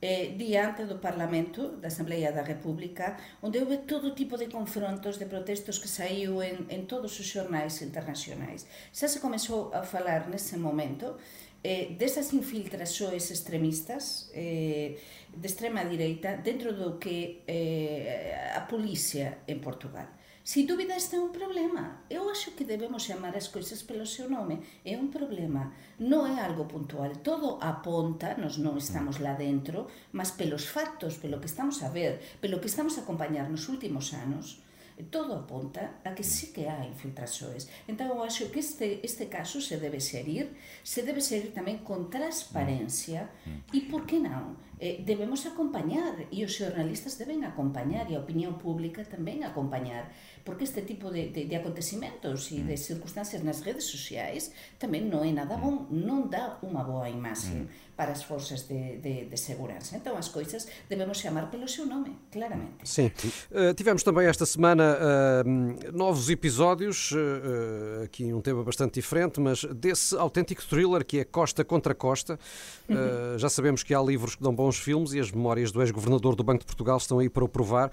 eh, 0.00 0.34
diante 0.38 0.84
do 0.84 1.00
Parlamento, 1.00 1.74
da 1.80 1.88
Asamblea 1.88 2.30
da 2.30 2.46
República, 2.46 3.16
onde 3.40 3.58
houve 3.58 3.82
todo 3.82 4.14
tipo 4.14 4.36
de 4.36 4.46
confrontos, 4.46 5.18
de 5.18 5.26
protestos 5.26 5.80
que 5.82 5.88
saiu 5.88 6.42
en, 6.42 6.68
en 6.68 6.86
todos 6.86 7.18
os 7.18 7.26
xornais 7.26 7.80
internacionais. 7.80 8.68
Xa 8.92 9.08
se 9.08 9.18
comezou 9.18 9.72
a 9.72 9.82
falar 9.82 10.28
nese 10.28 10.60
momento, 10.60 11.16
eh, 11.62 11.96
desas 11.98 12.32
infiltraxoes 12.32 13.30
extremistas 13.30 14.30
eh, 14.34 14.98
de 15.32 15.46
extrema 15.48 15.84
direita 15.84 16.36
dentro 16.36 16.72
do 16.72 16.98
que 16.98 17.42
eh, 17.46 18.34
a 18.54 18.66
policía 18.66 19.44
en 19.46 19.60
Portugal. 19.60 20.08
Si 20.46 20.62
dúbida 20.62 20.94
este 20.94 21.16
é 21.16 21.20
un 21.20 21.34
problema. 21.34 22.06
Eu 22.08 22.30
acho 22.30 22.54
que 22.54 22.62
debemos 22.62 23.02
chamar 23.02 23.34
as 23.34 23.50
coisas 23.50 23.82
pelo 23.82 24.06
seu 24.06 24.30
nome. 24.30 24.62
É 24.86 24.94
un 24.94 25.10
problema. 25.10 25.74
Non 25.98 26.22
é 26.22 26.38
algo 26.38 26.70
puntual. 26.70 27.18
Todo 27.18 27.58
aponta, 27.58 28.38
nos 28.38 28.54
non 28.54 28.78
estamos 28.78 29.18
lá 29.18 29.34
dentro, 29.34 29.90
mas 30.14 30.30
pelos 30.38 30.70
factos, 30.70 31.18
pelo 31.18 31.42
que 31.42 31.50
estamos 31.50 31.82
a 31.82 31.90
ver, 31.90 32.22
pelo 32.38 32.62
que 32.62 32.70
estamos 32.70 32.94
a 32.94 33.02
acompañar 33.02 33.50
nos 33.50 33.66
últimos 33.66 34.14
anos, 34.14 34.62
todo 35.04 35.34
aponta 35.34 36.00
a 36.04 36.14
que 36.14 36.24
sí 36.24 36.52
que 36.52 36.68
hai 36.68 36.88
infiltraxoes. 36.88 37.68
Entón, 37.86 38.08
eu 38.08 38.22
acho 38.22 38.48
que 38.48 38.60
este, 38.60 39.00
este 39.04 39.28
caso 39.28 39.60
se 39.60 39.76
debe 39.76 40.00
seguir, 40.00 40.56
se 40.82 41.02
debe 41.02 41.20
seguir 41.20 41.52
tamén 41.52 41.84
con 41.84 42.08
transparencia 42.08 43.28
mm. 43.44 43.76
e, 43.76 43.78
por 43.84 44.08
que 44.08 44.16
non, 44.16 44.56
eh, 44.78 45.00
debemos 45.04 45.46
acompañar 45.46 46.28
e 46.28 46.44
os 46.44 46.52
xornalistas 46.52 47.16
deben 47.16 47.44
acompañar 47.48 48.10
e 48.12 48.14
a 48.16 48.20
opinión 48.20 48.60
pública 48.60 49.04
tamén 49.04 49.40
acompañar 49.42 50.12
porque 50.44 50.62
este 50.62 50.82
tipo 50.82 51.10
de, 51.10 51.32
de, 51.34 51.48
de 51.48 51.56
acontecimentos 51.56 52.52
e 52.54 52.62
de 52.62 52.76
circunstancias 52.78 53.42
nas 53.42 53.64
redes 53.64 53.88
sociais 53.88 54.54
tamén 54.78 55.08
non 55.08 55.24
é 55.24 55.32
nada 55.32 55.56
bom, 55.58 55.88
non 55.90 56.28
dá 56.28 56.60
unha 56.62 56.84
boa 56.84 57.08
imaxe 57.10 57.66
para 57.96 58.12
as 58.12 58.22
forças 58.22 58.68
de, 58.68 58.98
de, 58.98 59.24
de 59.24 59.36
segurança. 59.36 59.96
Então 59.96 60.16
as 60.16 60.28
coisas 60.28 60.68
devemos 60.88 61.18
chamar 61.18 61.50
pelo 61.50 61.66
seu 61.66 61.86
nome, 61.86 62.14
claramente. 62.30 62.84
Sim. 62.84 63.10
Uh, 63.50 63.72
tivemos 63.74 64.02
também 64.02 64.26
esta 64.26 64.44
semana 64.44 64.98
uh, 65.00 65.96
novos 65.96 66.28
episódios, 66.28 67.10
uh, 67.12 68.04
aqui 68.04 68.32
um 68.32 68.42
tema 68.42 68.62
bastante 68.62 68.94
diferente, 68.94 69.40
mas 69.40 69.64
desse 69.64 70.14
autêntico 70.14 70.62
thriller 70.66 71.04
que 71.04 71.20
é 71.20 71.24
Costa 71.24 71.64
contra 71.64 71.94
Costa. 71.94 72.38
já 73.38 73.48
sabemos 73.48 73.82
que 73.82 73.94
há 73.94 74.00
livros 74.00 74.36
que 74.36 74.42
dão 74.42 74.54
bons 74.54 74.65
filmes 74.74 75.12
e 75.12 75.20
as 75.20 75.30
memórias 75.30 75.70
do 75.70 75.80
ex-governador 75.80 76.34
do 76.34 76.42
Banco 76.42 76.60
de 76.60 76.66
Portugal 76.66 76.96
estão 76.96 77.20
aí 77.20 77.28
para 77.28 77.44
o 77.44 77.48
provar. 77.48 77.92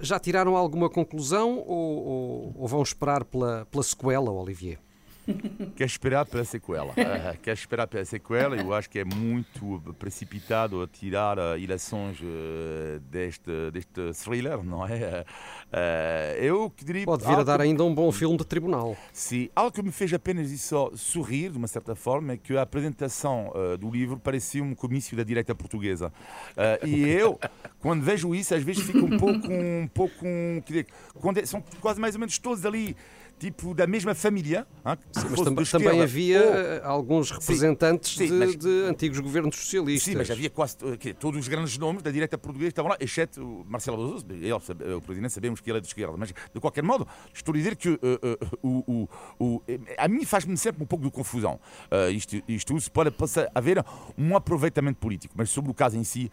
já 0.00 0.18
tiraram 0.18 0.56
alguma 0.56 0.90
conclusão 0.90 1.58
ou, 1.58 2.06
ou, 2.06 2.54
ou 2.58 2.66
vão 2.66 2.82
esperar 2.82 3.24
pela, 3.24 3.64
pela 3.70 3.84
sequela, 3.84 4.32
Olivier? 4.32 4.78
quer 5.76 5.84
esperar 5.84 6.26
pela 6.26 6.44
sequela. 6.44 6.92
Uh, 6.92 7.38
quer 7.42 7.52
esperar 7.52 7.86
pela 7.86 8.04
sequela. 8.04 8.56
Eu 8.56 8.72
acho 8.74 8.88
que 8.88 8.98
é 8.98 9.04
muito 9.04 9.94
precipitado 9.98 10.86
tirar 10.86 11.38
uh, 11.38 11.58
ilações 11.58 12.18
uh, 12.20 13.00
deste, 13.10 13.70
deste 13.72 14.12
thriller, 14.24 14.62
não 14.62 14.86
é? 14.86 15.24
Uh, 15.72 16.42
eu 16.42 16.72
diria. 16.84 17.04
Pode 17.04 17.24
vir 17.24 17.38
a 17.38 17.42
dar 17.42 17.60
ainda 17.60 17.84
um 17.84 17.94
bom 17.94 18.10
filme 18.10 18.36
de 18.36 18.44
tribunal. 18.44 18.96
Sim. 19.12 19.48
Algo 19.54 19.72
que 19.72 19.82
me 19.82 19.92
fez 19.92 20.12
apenas 20.12 20.50
isso 20.50 20.92
sorrir, 20.96 21.50
de 21.50 21.58
uma 21.58 21.68
certa 21.68 21.94
forma, 21.94 22.32
é 22.32 22.36
que 22.36 22.56
a 22.56 22.62
apresentação 22.62 23.52
do 23.78 23.90
livro 23.90 24.18
parecia 24.18 24.62
um 24.62 24.74
comício 24.74 25.16
da 25.16 25.22
direita 25.22 25.54
portuguesa. 25.54 26.12
e 26.84 27.08
eu, 27.08 27.38
quando 27.80 28.02
vejo 28.02 28.34
isso, 28.34 28.54
às 28.54 28.62
vezes 28.62 28.84
fico 28.84 29.04
um 29.04 29.18
pouco. 29.18 29.52
Um 29.52 29.88
pouco 29.88 30.26
um, 30.26 30.62
quando 31.14 31.38
é, 31.38 31.46
são 31.46 31.62
quase 31.80 32.00
mais 32.00 32.14
ou 32.14 32.20
menos 32.20 32.38
todos 32.38 32.64
ali 32.64 32.96
tipo 33.42 33.74
da 33.74 33.88
mesma 33.88 34.14
família. 34.14 34.66
Hein, 34.84 34.96
mas 35.14 35.40
tam 35.40 35.54
também 35.80 36.00
havia 36.00 36.40
ou... 36.40 36.54
Eh, 36.54 36.80
alguns 36.84 37.30
representantes 37.32 38.14
sim, 38.14 38.28
sim, 38.28 38.32
de, 38.32 38.38
mas... 38.38 38.56
de, 38.56 38.84
antigos 38.88 39.18
governos 39.18 39.56
socialistas. 39.56 40.12
Sim, 40.12 40.16
mas 40.16 40.30
havia 40.30 40.48
quase 40.48 40.76
que, 40.98 41.12
todos 41.12 41.40
os 41.40 41.48
grandes 41.48 41.76
nomes 41.76 42.02
da 42.02 42.10
direita 42.10 42.38
portuguesa 42.38 42.68
estavam 42.68 42.92
lá, 42.92 42.96
exceto 43.00 43.42
o 43.42 43.64
Marcelo 43.66 43.96
Rebelo 43.96 44.22
ele, 44.30 44.94
o 44.94 45.00
presidente, 45.00 45.32
sabemos 45.32 45.60
que 45.60 45.68
ele 45.68 45.78
é 45.78 45.80
de 45.80 45.88
esquerda, 45.88 46.14
mas 46.16 46.28
de 46.28 46.60
qualquer 46.60 46.84
modo, 46.84 47.06
estou 47.34 47.52
a 47.52 47.56
dizer 47.56 47.74
que 47.74 47.88
uh, 47.88 47.98
uh, 48.62 49.08
o, 49.40 49.62
a 49.98 50.06
mim 50.06 50.24
faz-me 50.24 50.56
sempre 50.56 50.82
um 50.82 50.86
pouco 50.86 51.04
de 51.04 51.10
confusão. 51.10 51.58
Uh, 51.90 52.10
isto, 52.10 52.42
isto 52.46 52.92
pode 52.92 53.10
passar, 53.10 53.50
haver 53.54 53.84
um 54.16 54.36
aproveitamento 54.36 55.00
político, 55.00 55.34
mas 55.36 55.50
sobre 55.50 55.70
o 55.70 55.74
caso 55.74 55.96
em 55.96 56.04
si, 56.04 56.30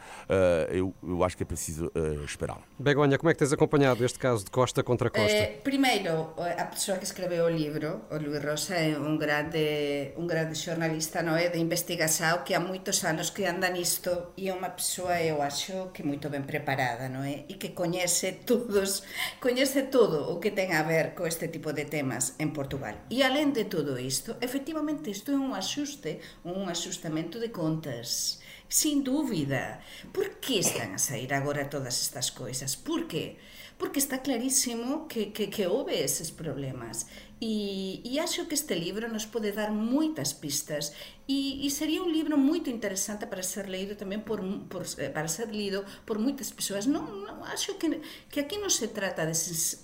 eu, 0.71 0.93
eu 1.01 1.23
acho 1.23 1.35
que 1.35 1.43
é 1.43 1.45
preciso 1.45 1.91
esperar. 2.23 2.59
Begonha, 2.77 3.17
como 3.17 3.29
é 3.29 3.33
que 3.33 3.39
tens 3.39 3.51
acompanhado 3.51 4.03
este 4.05 4.19
caso 4.19 4.45
de 4.45 4.51
Costa 4.51 4.83
contra 4.83 5.09
Costa? 5.09 5.31
Eh, 5.31 5.59
primeiro, 5.63 6.29
a 6.37 6.65
pessoa 6.65 6.98
que 6.99 7.05
escreveu 7.05 7.45
o 7.45 7.49
libro, 7.49 8.05
o 8.11 8.17
Luis 8.19 8.43
Rosa, 8.43 8.75
é 8.75 8.99
un 8.99 9.17
grande, 9.17 10.13
un 10.19 10.27
grande 10.27 10.53
xornalista 10.53 11.23
no 11.23 11.39
é 11.39 11.47
de 11.47 11.57
investigação 11.57 12.43
que 12.43 12.53
há 12.53 12.59
moitos 12.59 13.01
anos 13.07 13.31
que 13.31 13.47
anda 13.47 13.71
nisto 13.71 14.35
e 14.35 14.51
é 14.51 14.53
unha 14.53 14.75
persoa, 14.75 15.17
eu 15.23 15.39
acho, 15.39 15.95
que 15.95 16.03
moito 16.03 16.27
ben 16.27 16.43
preparada, 16.43 17.07
non 17.07 17.23
é? 17.23 17.47
E 17.47 17.55
que 17.55 17.71
coñece 17.71 18.43
todos, 18.43 19.07
coñece 19.39 19.87
todo 19.87 20.29
o 20.29 20.43
que 20.43 20.51
ten 20.51 20.75
a 20.75 20.83
ver 20.83 21.15
co 21.15 21.23
este 21.25 21.47
tipo 21.47 21.71
de 21.71 21.87
temas 21.87 22.35
en 22.37 22.51
Portugal. 22.51 22.99
E 23.07 23.23
além 23.23 23.55
de 23.55 23.65
todo 23.65 23.95
isto, 23.95 24.35
efectivamente 24.43 25.09
isto 25.09 25.31
é 25.31 25.39
un 25.39 25.55
axuste, 25.55 26.19
un 26.43 26.67
axustamento 26.67 27.39
de 27.39 27.49
contas. 27.49 28.43
Sin 28.69 29.01
dúbida. 29.01 29.81
Por 30.13 30.37
que 30.37 30.61
están 30.61 30.93
a 30.93 31.01
sair 31.01 31.33
agora 31.33 31.73
todas 31.73 31.97
estas 32.05 32.29
coisas? 32.29 32.77
Por 32.77 33.09
que? 33.09 33.33
Por 33.33 33.41
que? 33.41 33.59
Porque 33.79 34.03
está 34.03 34.19
clarísimo 34.19 35.07
que, 35.07 35.31
que, 35.31 35.47
que 35.47 35.65
houve 35.71 36.03
eses 36.03 36.29
problemas. 36.35 37.07
E, 37.39 38.03
e 38.03 38.19
acho 38.19 38.51
que 38.51 38.53
este 38.53 38.75
libro 38.75 39.07
nos 39.07 39.23
pode 39.23 39.55
dar 39.55 39.71
moitas 39.71 40.35
pistas 40.35 40.91
e, 41.23 41.63
e 41.63 41.71
sería 41.71 42.03
un 42.03 42.11
libro 42.11 42.35
moito 42.35 42.67
interesante 42.67 43.31
para 43.31 43.47
ser 43.47 43.71
leído 43.71 43.95
tamén 43.95 44.27
por, 44.27 44.43
por 44.67 44.83
eh, 44.99 45.07
para 45.07 45.31
ser 45.31 45.47
lido 45.55 45.87
por 46.03 46.19
moitas 46.19 46.51
persoas. 46.51 46.83
Non, 46.83 47.23
non 47.23 47.39
acho 47.47 47.79
que, 47.79 48.03
que 48.27 48.43
aquí 48.43 48.59
non 48.59 48.67
se 48.67 48.91
trata 48.91 49.23
de, 49.23 49.31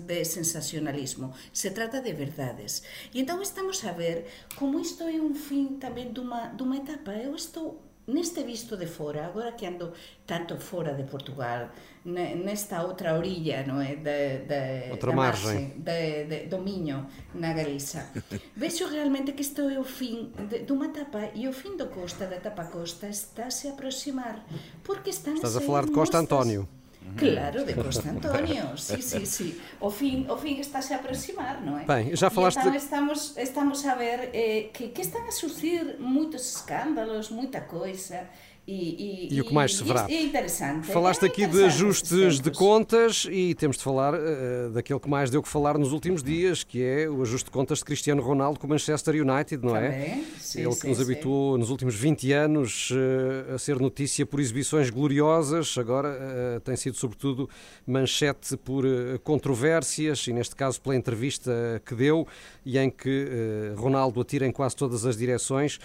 de 0.03 0.19
sensacionalismo, 0.27 1.31
se 1.55 1.71
trata 1.71 2.03
de 2.03 2.11
verdades. 2.11 2.83
E 3.15 3.23
entón 3.23 3.39
estamos 3.39 3.87
a 3.87 3.95
ver 3.95 4.27
como 4.59 4.83
isto 4.83 5.07
é 5.07 5.15
un 5.15 5.39
fin 5.39 5.79
tamén 5.79 6.11
dunha, 6.11 6.51
dunha 6.51 6.83
etapa. 6.83 7.15
Eu 7.15 7.39
estou 7.39 7.79
neste 8.11 8.43
visto 8.43 8.75
de 8.75 8.91
fora, 8.91 9.31
agora 9.31 9.55
que 9.55 9.63
ando 9.63 9.95
tanto 10.27 10.59
fora 10.59 10.91
de 10.91 11.07
Portugal, 11.07 11.71
nesta 12.05 12.85
outra 12.85 13.17
orilla, 13.17 13.65
non 13.65 13.81
é, 13.81 13.97
de, 13.97 14.45
de, 14.45 14.61
outra 14.93 15.09
da 15.09 15.33
de, 15.33 16.29
de, 16.29 16.37
do 16.45 16.61
Miño, 16.61 17.09
na 17.33 17.51
Galiza. 17.57 18.13
Vexo 18.55 18.85
realmente 18.85 19.33
que 19.33 19.41
isto 19.41 19.65
é 19.65 19.81
o 19.81 19.83
fin 19.83 20.29
de, 20.37 20.61
dunha 20.69 20.93
etapa 20.93 21.33
e 21.33 21.49
o 21.49 21.53
fin 21.53 21.73
do 21.73 21.89
Costa, 21.89 22.29
da 22.29 22.37
etapa 22.37 22.69
Costa, 22.69 23.09
está 23.09 23.49
se 23.49 23.73
aproximar, 23.73 24.45
porque 24.85 25.09
están 25.09 25.33
Estás 25.33 25.57
a, 25.57 25.59
a 25.59 25.65
falar 25.65 25.89
de 25.89 25.93
Costa 25.97 26.21
mostras, 26.21 26.45
António. 26.45 26.69
Claro, 27.17 27.65
de 27.65 27.73
Costa 27.73 28.09
Antonio, 28.09 28.77
sí, 28.77 29.01
sí, 29.01 29.25
sí. 29.25 29.61
O 29.79 29.89
fin, 29.89 30.29
o 30.29 30.37
fin 30.37 30.59
está 30.59 30.79
a 30.85 30.95
aproximar, 31.01 31.61
non 31.61 31.81
é? 31.81 31.89
Ben, 31.89 32.13
já 32.13 32.29
falaste... 32.29 32.61
E 32.61 32.77
estamos, 32.77 33.33
estamos 33.37 33.81
a 33.85 33.93
ver 33.97 34.29
eh, 34.29 34.69
que, 34.73 34.93
que 34.93 35.01
están 35.01 35.25
a 35.25 35.33
surgir 35.33 35.97
moitos 35.97 36.45
escándalos, 36.53 37.33
moita 37.33 37.65
coisa, 37.65 38.29
e, 38.67 39.27
e, 39.31 39.35
e, 39.35 39.41
o 39.41 39.45
que 39.45 39.53
mais 39.53 39.75
se 39.75 39.83
verá. 39.83 40.07
É 40.09 40.21
interessante. 40.23 40.87
Falaste 40.87 41.23
é 41.23 41.27
aqui 41.27 41.43
interessante 41.43 41.77
de 41.77 41.83
ajustes 41.83 42.39
de 42.39 42.49
contas 42.49 43.27
e 43.29 43.53
temos 43.53 43.77
de 43.77 43.83
falar 43.83 44.15
uh, 44.15 44.71
daquele 44.71 44.99
que 44.99 45.07
mais 45.07 45.29
deu 45.29 45.43
que 45.43 45.47
falar 45.47 45.77
nos 45.77 45.91
últimos 45.91 46.23
dias, 46.23 46.63
que 46.63 46.81
é 46.81 47.07
o 47.07 47.21
ajuste 47.21 47.45
de 47.45 47.51
contas 47.51 47.79
de 47.79 47.85
Cristiano 47.85 48.23
Ronaldo 48.23 48.59
com 48.59 48.65
o 48.65 48.69
Manchester 48.71 49.13
United, 49.15 49.63
não 49.63 49.75
é? 49.75 49.89
Também. 49.89 50.25
Sim, 50.39 50.61
Ele 50.61 50.71
sim, 50.71 50.81
que 50.81 50.87
nos 50.87 50.99
habituou 50.99 51.53
sim. 51.53 51.59
nos 51.59 51.69
últimos 51.69 51.95
20 51.95 52.31
anos 52.33 52.89
uh, 52.89 53.53
a 53.53 53.59
ser 53.59 53.79
notícia 53.79 54.25
por 54.25 54.39
exibições 54.39 54.89
gloriosas, 54.89 55.77
agora 55.77 56.09
uh, 56.09 56.59
tem 56.61 56.75
sido 56.75 56.97
sobretudo 56.97 57.47
manchete 57.85 58.57
por 58.57 58.83
controvérsias 59.23 60.25
e 60.27 60.33
neste 60.33 60.55
caso 60.55 60.81
pela 60.81 60.95
entrevista 60.95 61.81
que 61.85 61.93
deu 61.93 62.27
e 62.65 62.79
em 62.79 62.89
que 62.89 63.73
Ronaldo 63.75 64.19
atira 64.19 64.45
em 64.47 64.51
quase 64.51 64.75
todas 64.75 65.05
as 65.05 65.15
direções. 65.15 65.79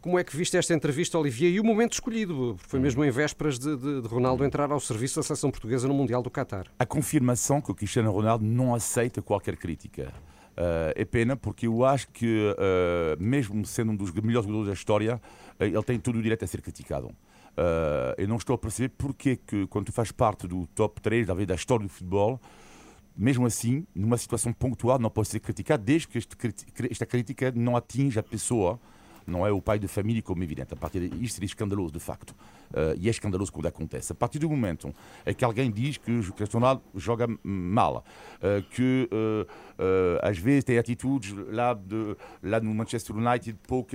Como 0.00 0.18
é 0.18 0.24
que 0.24 0.36
viste 0.36 0.56
esta 0.56 0.74
entrevista, 0.74 1.18
Olivier, 1.18 1.52
e 1.52 1.60
o 1.60 1.64
momento 1.64 1.92
escolhido? 1.92 2.56
Foi 2.66 2.80
mesmo 2.80 3.04
em 3.04 3.10
vésperas 3.10 3.58
de, 3.58 3.76
de, 3.76 4.02
de 4.02 4.08
Ronaldo 4.08 4.44
entrar 4.44 4.72
ao 4.72 4.80
serviço 4.80 5.16
da 5.16 5.22
seleção 5.22 5.50
portuguesa 5.50 5.86
no 5.86 5.94
Mundial 5.94 6.22
do 6.22 6.30
Qatar. 6.30 6.66
A 6.78 6.86
confirmação 6.86 7.60
que 7.60 7.70
o 7.70 7.74
Cristiano 7.74 8.10
Ronaldo 8.10 8.44
não 8.44 8.74
aceita 8.74 9.20
qualquer 9.20 9.56
crítica. 9.56 10.12
Uh, 10.52 10.92
é 10.96 11.04
pena 11.04 11.36
porque 11.36 11.66
eu 11.66 11.84
acho 11.84 12.08
que, 12.08 12.26
uh, 12.26 13.22
mesmo 13.22 13.64
sendo 13.64 13.92
um 13.92 13.96
dos 13.96 14.12
melhores 14.12 14.46
jogadores 14.46 14.68
da 14.68 14.74
história, 14.74 15.16
uh, 15.60 15.64
ele 15.64 15.82
tem 15.82 15.98
todo 15.98 16.18
o 16.18 16.22
direito 16.22 16.44
a 16.44 16.48
ser 16.48 16.60
criticado. 16.60 17.10
eu 18.18 18.28
não 18.28 18.36
estou 18.36 18.54
a 18.54 18.58
perceber 18.58 18.90
porque 18.98 19.36
que, 19.36 19.66
quando 19.68 19.86
tu 19.86 19.92
faz 19.92 20.10
parte 20.10 20.46
do 20.46 20.66
top 20.68 21.00
3 21.00 21.26
da, 21.26 21.34
da 21.34 21.54
história 21.54 21.86
do 21.86 21.88
futebol, 21.88 22.40
mesmo 23.16 23.46
assim, 23.46 23.86
numa 23.94 24.16
situação 24.16 24.52
pontual, 24.52 24.98
não 24.98 25.10
pode 25.10 25.28
ser 25.28 25.40
criticado 25.40 25.82
desde 25.82 26.08
que 26.08 26.18
esta 26.90 27.06
crítica 27.06 27.52
não 27.54 27.76
atinja 27.76 28.20
a 28.20 28.22
pessoa 28.22 28.80
não 29.26 29.46
é 29.46 29.52
o 29.52 29.60
pai 29.60 29.78
de 29.78 29.88
família, 29.88 30.22
como 30.22 30.42
é 30.42 30.44
evidente. 30.44 30.74
A 30.74 30.76
partir 30.76 31.08
de, 31.08 31.24
isto 31.24 31.34
seria 31.34 31.46
escandaloso, 31.46 31.92
de 31.92 32.00
facto. 32.00 32.30
Uh, 32.70 32.96
e 32.98 33.08
é 33.08 33.10
escandaloso 33.10 33.52
quando 33.52 33.66
acontece. 33.66 34.12
A 34.12 34.14
partir 34.14 34.38
do 34.38 34.48
momento 34.48 34.94
em 35.26 35.34
que 35.34 35.44
alguém 35.44 35.70
diz 35.70 35.96
que 35.96 36.10
o 36.10 36.32
Cristiano 36.32 36.64
Ronaldo 36.64 36.82
joga 36.94 37.26
mal, 37.42 38.04
uh, 38.38 38.62
que 38.70 39.08
uh, 39.12 39.46
às 40.22 40.38
vezes 40.38 40.64
tem 40.64 40.78
atitudes 40.78 41.34
lá, 41.50 41.74
de, 41.74 42.16
lá 42.42 42.60
no 42.60 42.74
Manchester 42.74 43.16
United 43.16 43.58
pouco, 43.66 43.92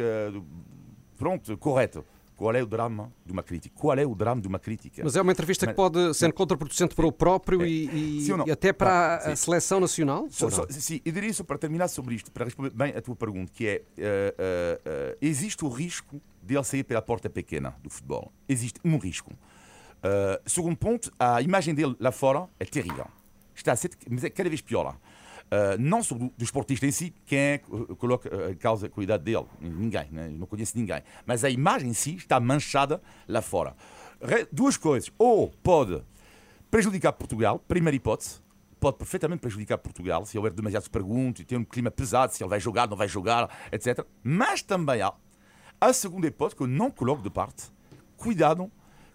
pronto, 1.18 1.58
correto. 1.58 2.06
Qual 2.38 2.56
é 2.56 2.62
o 2.62 2.68
drama 2.68 3.12
de 3.26 3.34
uma 3.34 3.42
crítica? 3.42 3.76
Qual 3.76 3.98
é 3.98 4.06
o 4.06 4.14
drama 4.14 4.40
de 4.40 4.48
uma 4.48 4.60
crítica? 4.60 5.02
Mas 5.04 5.16
é 5.16 5.22
uma 5.24 5.32
entrevista 5.32 5.66
mas, 5.66 5.74
que 5.74 5.76
pode 5.76 6.14
ser 6.14 6.32
contraproducente 6.32 6.94
para 6.94 7.08
o 7.08 7.12
próprio 7.12 7.64
é, 7.64 7.68
e, 7.68 8.28
e, 8.46 8.52
até 8.52 8.72
para 8.72 9.16
ah, 9.16 9.32
a 9.32 9.36
seleção 9.36 9.80
nacional? 9.80 10.28
So, 10.30 10.52
so, 10.52 10.68
sim, 10.70 11.02
eu 11.04 11.12
diria 11.12 11.32
isso 11.32 11.44
para 11.44 11.58
terminar 11.58 11.88
sobre 11.88 12.14
isto, 12.14 12.32
para 12.32 12.46
responder 12.46 12.70
bem 12.70 12.94
a 12.96 13.02
tua 13.02 13.16
pergunta, 13.16 13.52
que 13.52 13.68
é, 13.68 13.82
uh, 13.82 14.02
uh, 14.04 15.14
uh, 15.14 15.18
existe 15.20 15.66
o 15.66 15.68
risco 15.68 16.22
de 16.44 16.56
ele 16.56 16.64
sair 16.64 16.84
pela 16.84 17.02
porta 17.02 17.28
pequena 17.28 17.76
do 17.82 17.90
futebol. 17.90 18.32
Existe 18.48 18.80
um 18.86 19.00
risco. 19.00 19.34
segundo 20.46 20.78
ponto, 20.78 21.12
a 21.20 21.42
imagem 21.42 21.74
dele 21.74 21.96
lá 22.00 22.12
fora 22.12 22.48
é 22.60 22.66
terrível. 22.66 23.08
Está 23.56 23.72
a 23.72 23.76
ser, 23.76 23.90
mas 24.08 24.24
é 24.24 24.30
cada 24.30 24.48
vez 24.48 24.62
pior 24.62 24.84
lá. 24.84 24.96
Uh, 25.48 25.80
não 25.80 26.04
só 26.04 26.14
do, 26.16 26.32
esportista 26.40 26.86
em 26.86 26.92
si, 26.92 27.14
quem 27.26 27.40
é 27.40 27.58
que 27.60 27.74
uh, 27.74 27.96
coloca 27.96 28.30
a 28.30 28.52
uh, 28.52 28.56
causa 28.58 28.92
a 28.94 29.02
idade 29.02 29.24
dele? 29.24 29.46
Ninguém, 29.62 30.10
né? 30.12 30.28
não 30.30 30.46
conheço 30.46 30.78
ninguém. 30.78 31.02
Mas 31.26 31.46
a 31.46 31.50
imagem 31.50 31.90
em 31.90 31.94
si 31.94 32.16
está 32.16 32.38
manchada 32.40 33.02
lá 33.28 33.42
fora. 33.42 33.74
Duas 34.52 34.76
coisas. 34.76 35.10
Ou 35.18 35.50
pode 35.64 36.04
prejudicar 36.70 37.14
Portugal, 37.14 37.60
primeira 37.60 37.96
hipótese, 37.96 38.42
pode 38.78 38.98
perfeitamente 38.98 39.40
prejudicar 39.40 39.78
Portugal 39.78 40.26
se 40.26 40.38
houver 40.38 40.52
demasiadas 40.52 40.90
perguntas 40.90 41.42
e 41.42 41.46
ter 41.46 41.56
um 41.56 41.64
clima 41.64 41.90
pesado, 41.90 42.34
se 42.34 42.44
ele 42.44 42.50
vai 42.50 42.60
jogar, 42.60 42.90
não 42.90 42.98
vai 42.98 43.08
jogar, 43.08 43.50
etc. 43.72 44.06
Mas 44.22 44.62
também 44.62 45.02
há 45.02 45.14
a 45.80 45.94
segunda 45.94 46.28
hipótese 46.28 46.58
que 46.58 46.64
eu 46.64 46.68
não 46.68 46.92
coloco 46.92 47.22
de 47.22 47.30
parte. 47.30 47.72
Cuidado 48.18 48.70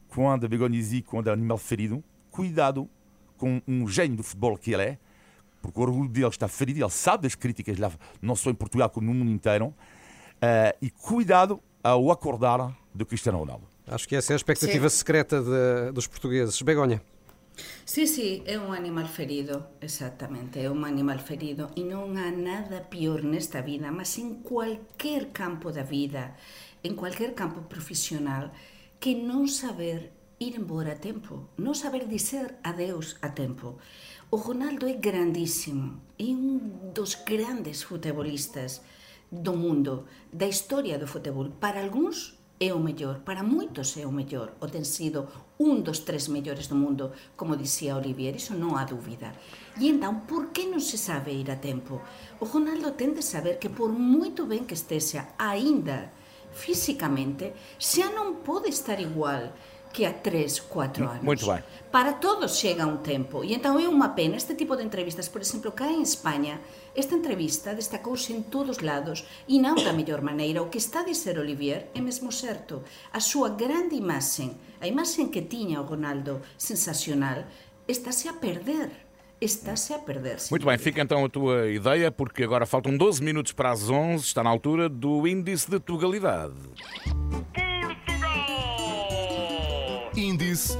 quando 0.08 0.44
a 0.44 0.48
Begonisi, 0.48 1.02
quando 1.02 1.28
é 1.28 1.32
animal 1.32 1.58
ferido, 1.58 2.02
cuidado 2.30 2.88
com 3.36 3.60
um 3.66 3.86
gênio 3.86 4.16
do 4.16 4.22
futebol 4.22 4.56
que 4.56 4.72
ele 4.72 4.82
é, 4.82 4.98
porque 5.62 5.78
o 5.78 5.82
orgulho 5.82 6.08
dele 6.08 6.26
está 6.26 6.48
ferido, 6.48 6.80
ele 6.80 6.90
sabe 6.90 7.22
das 7.22 7.34
críticas, 7.34 7.78
lá, 7.78 7.90
não 8.20 8.36
só 8.36 8.50
em 8.50 8.54
Portugal 8.54 8.90
como 8.90 9.06
no 9.06 9.14
mundo 9.14 9.30
inteiro, 9.30 9.66
uh, 9.66 9.74
e 10.82 10.90
cuidado 10.90 11.62
ao 11.82 12.10
acordar 12.10 12.76
do 12.92 13.06
Cristiano 13.06 13.38
Ronaldo. 13.38 13.66
Acho 13.86 14.08
que 14.08 14.16
essa 14.16 14.32
é 14.32 14.34
a 14.34 14.36
expectativa 14.36 14.88
Sim. 14.88 14.96
secreta 14.96 15.42
de, 15.42 15.92
dos 15.92 16.06
portugueses. 16.06 16.60
Begonha. 16.62 17.00
Sí, 17.84 18.06
sí, 18.06 18.42
é 18.46 18.58
un 18.58 18.72
animal 18.72 19.08
ferido, 19.08 19.76
exactamente, 19.80 20.64
é 20.64 20.70
un 20.70 20.84
animal 20.84 21.20
ferido 21.20 21.68
e 21.76 21.84
non 21.84 22.16
há 22.16 22.32
nada 22.32 22.88
pior 22.88 23.20
nesta 23.28 23.60
vida, 23.60 23.92
mas 23.92 24.16
en 24.16 24.40
cualquier 24.40 25.36
campo 25.36 25.68
da 25.68 25.84
vida, 25.84 26.32
en 26.80 26.96
cualquier 26.96 27.36
campo 27.36 27.68
profesional, 27.68 28.56
que 28.96 29.12
non 29.12 29.52
saber 29.52 30.16
ir 30.40 30.56
embora 30.56 30.96
a 30.96 30.98
tempo, 30.98 31.52
non 31.60 31.76
saber 31.76 32.08
dizer 32.08 32.56
adeus 32.64 33.20
a 33.20 33.36
tempo. 33.36 33.76
O 34.34 34.38
Ronaldo 34.38 34.88
é 34.88 34.94
grandísimo, 34.94 36.00
é 36.18 36.32
un 36.32 36.88
dos 36.96 37.20
grandes 37.20 37.84
futebolistas 37.84 38.80
do 39.28 39.52
mundo, 39.52 40.08
da 40.32 40.48
historia 40.48 40.96
do 40.96 41.04
futebol. 41.04 41.52
Para 41.60 41.84
algúns 41.84 42.40
é 42.56 42.72
o 42.72 42.80
mellor, 42.80 43.20
para 43.28 43.44
moitos 43.44 43.92
é 44.00 44.08
o 44.08 44.16
mellor, 44.18 44.56
o 44.56 44.72
ten 44.72 44.88
sido 44.88 45.28
un 45.60 45.84
dos 45.84 46.08
tres 46.08 46.32
mellores 46.32 46.64
do 46.64 46.80
mundo, 46.80 47.12
como 47.36 47.60
dicía 47.60 47.92
Olivier, 47.92 48.32
iso 48.40 48.56
non 48.56 48.80
há 48.80 48.88
dúbida. 48.88 49.36
E 49.76 49.92
entón, 49.92 50.24
por 50.24 50.48
que 50.48 50.64
non 50.64 50.80
se 50.80 50.96
sabe 50.96 51.36
ir 51.36 51.52
a 51.52 51.60
tempo? 51.60 52.00
O 52.40 52.48
Ronaldo 52.48 52.96
ten 52.96 53.12
de 53.12 53.20
saber 53.20 53.60
que 53.60 53.68
por 53.68 53.92
moito 53.92 54.48
ben 54.48 54.64
que 54.64 54.72
estexa, 54.72 55.36
aínda 55.36 56.08
físicamente, 56.56 57.52
xa 57.76 58.08
non 58.08 58.40
pode 58.40 58.72
estar 58.72 58.96
igual 58.96 59.52
que 59.92 60.04
há 60.04 60.12
3, 60.12 60.60
4 60.60 61.04
anos. 61.04 61.22
Muito 61.22 61.46
bem. 61.46 61.62
Para 61.90 62.14
todos 62.14 62.56
chega 62.56 62.86
um 62.86 62.96
tempo. 62.96 63.44
E 63.44 63.54
então 63.54 63.78
é 63.78 63.86
uma 63.88 64.08
pena 64.08 64.36
este 64.36 64.54
tipo 64.54 64.74
de 64.74 64.82
entrevistas. 64.82 65.28
Por 65.28 65.40
exemplo, 65.40 65.70
cá 65.70 65.86
em 65.86 66.02
Espanha, 66.02 66.60
esta 66.96 67.14
entrevista 67.14 67.74
destacou-se 67.74 68.32
em 68.32 68.42
todos 68.42 68.78
os 68.78 68.82
lados 68.82 69.24
e 69.46 69.60
não 69.60 69.74
da 69.74 69.92
melhor 69.92 70.22
maneira. 70.22 70.62
O 70.62 70.68
que 70.68 70.78
está 70.78 71.00
a 71.00 71.04
dizer 71.04 71.38
Olivier 71.38 71.88
é 71.94 72.00
mesmo 72.00 72.32
certo. 72.32 72.82
A 73.12 73.20
sua 73.20 73.50
grande 73.50 73.94
imagem, 73.94 74.56
a 74.80 74.86
imagem 74.86 75.28
que 75.28 75.42
tinha 75.42 75.80
o 75.80 75.84
Ronaldo, 75.84 76.40
sensacional, 76.56 77.44
está-se 77.86 78.28
a 78.28 78.32
perder 78.32 78.90
está-se 79.44 79.92
a 79.92 79.98
perder. 79.98 80.36
Muito 80.50 80.64
bem, 80.64 80.78
fica 80.78 81.00
então 81.00 81.24
a 81.24 81.28
tua 81.28 81.68
ideia, 81.68 82.12
porque 82.12 82.44
agora 82.44 82.64
faltam 82.64 82.96
12 82.96 83.22
minutos 83.22 83.50
para 83.50 83.72
as 83.72 83.90
11, 83.90 84.24
está 84.24 84.42
na 84.42 84.50
altura 84.50 84.88
do 84.88 85.26
índice 85.26 85.68
de 85.68 85.80
tugalidade. 85.80 86.54
Índice 90.14 90.76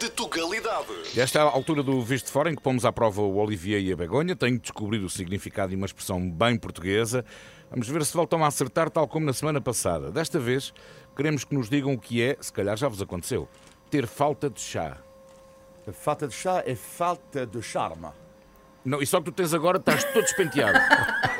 de 0.00 0.08
Tugalidade. 0.10 0.88
Esta 1.16 1.38
é 1.38 1.42
a 1.42 1.44
altura 1.44 1.80
do 1.80 2.02
Visto 2.02 2.32
Fora 2.32 2.50
em 2.50 2.56
que 2.56 2.62
pomos 2.62 2.84
à 2.84 2.92
prova 2.92 3.22
o 3.22 3.36
Olivier 3.36 3.80
e 3.80 3.92
a 3.92 3.96
Begonha. 3.96 4.34
Tenho 4.34 4.58
descobrido 4.58 5.06
o 5.06 5.10
significado 5.10 5.70
de 5.70 5.76
uma 5.76 5.86
expressão 5.86 6.28
bem 6.28 6.56
portuguesa. 6.56 7.24
Vamos 7.70 7.88
ver 7.88 8.04
se 8.04 8.14
voltam 8.14 8.42
a 8.42 8.48
acertar, 8.48 8.90
tal 8.90 9.06
como 9.06 9.24
na 9.24 9.32
semana 9.32 9.60
passada. 9.60 10.10
Desta 10.10 10.40
vez, 10.40 10.74
queremos 11.16 11.44
que 11.44 11.54
nos 11.54 11.70
digam 11.70 11.92
o 11.92 11.98
que 11.98 12.20
é, 12.20 12.36
se 12.40 12.52
calhar 12.52 12.76
já 12.76 12.88
vos 12.88 13.00
aconteceu, 13.00 13.48
ter 13.88 14.08
falta 14.08 14.50
de 14.50 14.60
chá. 14.60 14.98
A 15.86 15.92
falta 15.92 16.26
de 16.26 16.34
chá 16.34 16.64
é 16.66 16.74
falta 16.74 17.46
de 17.46 17.62
charme. 17.62 18.08
Não, 18.84 19.00
e 19.00 19.06
só 19.06 19.20
que 19.20 19.26
tu 19.26 19.32
tens 19.32 19.54
agora, 19.54 19.78
estás 19.78 20.02
todo 20.02 20.24
despenteado. 20.24 20.78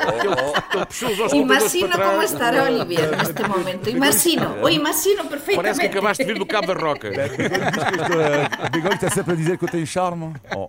Imagino 1.33 1.91
como 1.91 2.23
estará 2.23 2.65
Olivier 2.65 3.17
neste 3.17 3.43
momento. 3.47 3.91
Imagino, 3.91 4.57
o 4.63 4.69
imagino 4.69 5.25
perfeitamente. 5.25 5.57
Parece 5.57 5.81
que 5.81 5.87
acabaste 5.87 6.25
de 6.25 6.33
vir 6.33 6.39
do 6.39 6.47
Cabo 6.47 6.67
da 6.67 6.75
Roca. 6.75 7.11
Bigode 8.71 8.95
está 8.95 9.11
sempre 9.11 9.35
a 9.35 9.37
dizer 9.37 9.59
que 9.59 9.65
eu 9.65 9.69
tenho 9.69 9.87
charme. 9.87 10.33
Oh. 10.55 10.69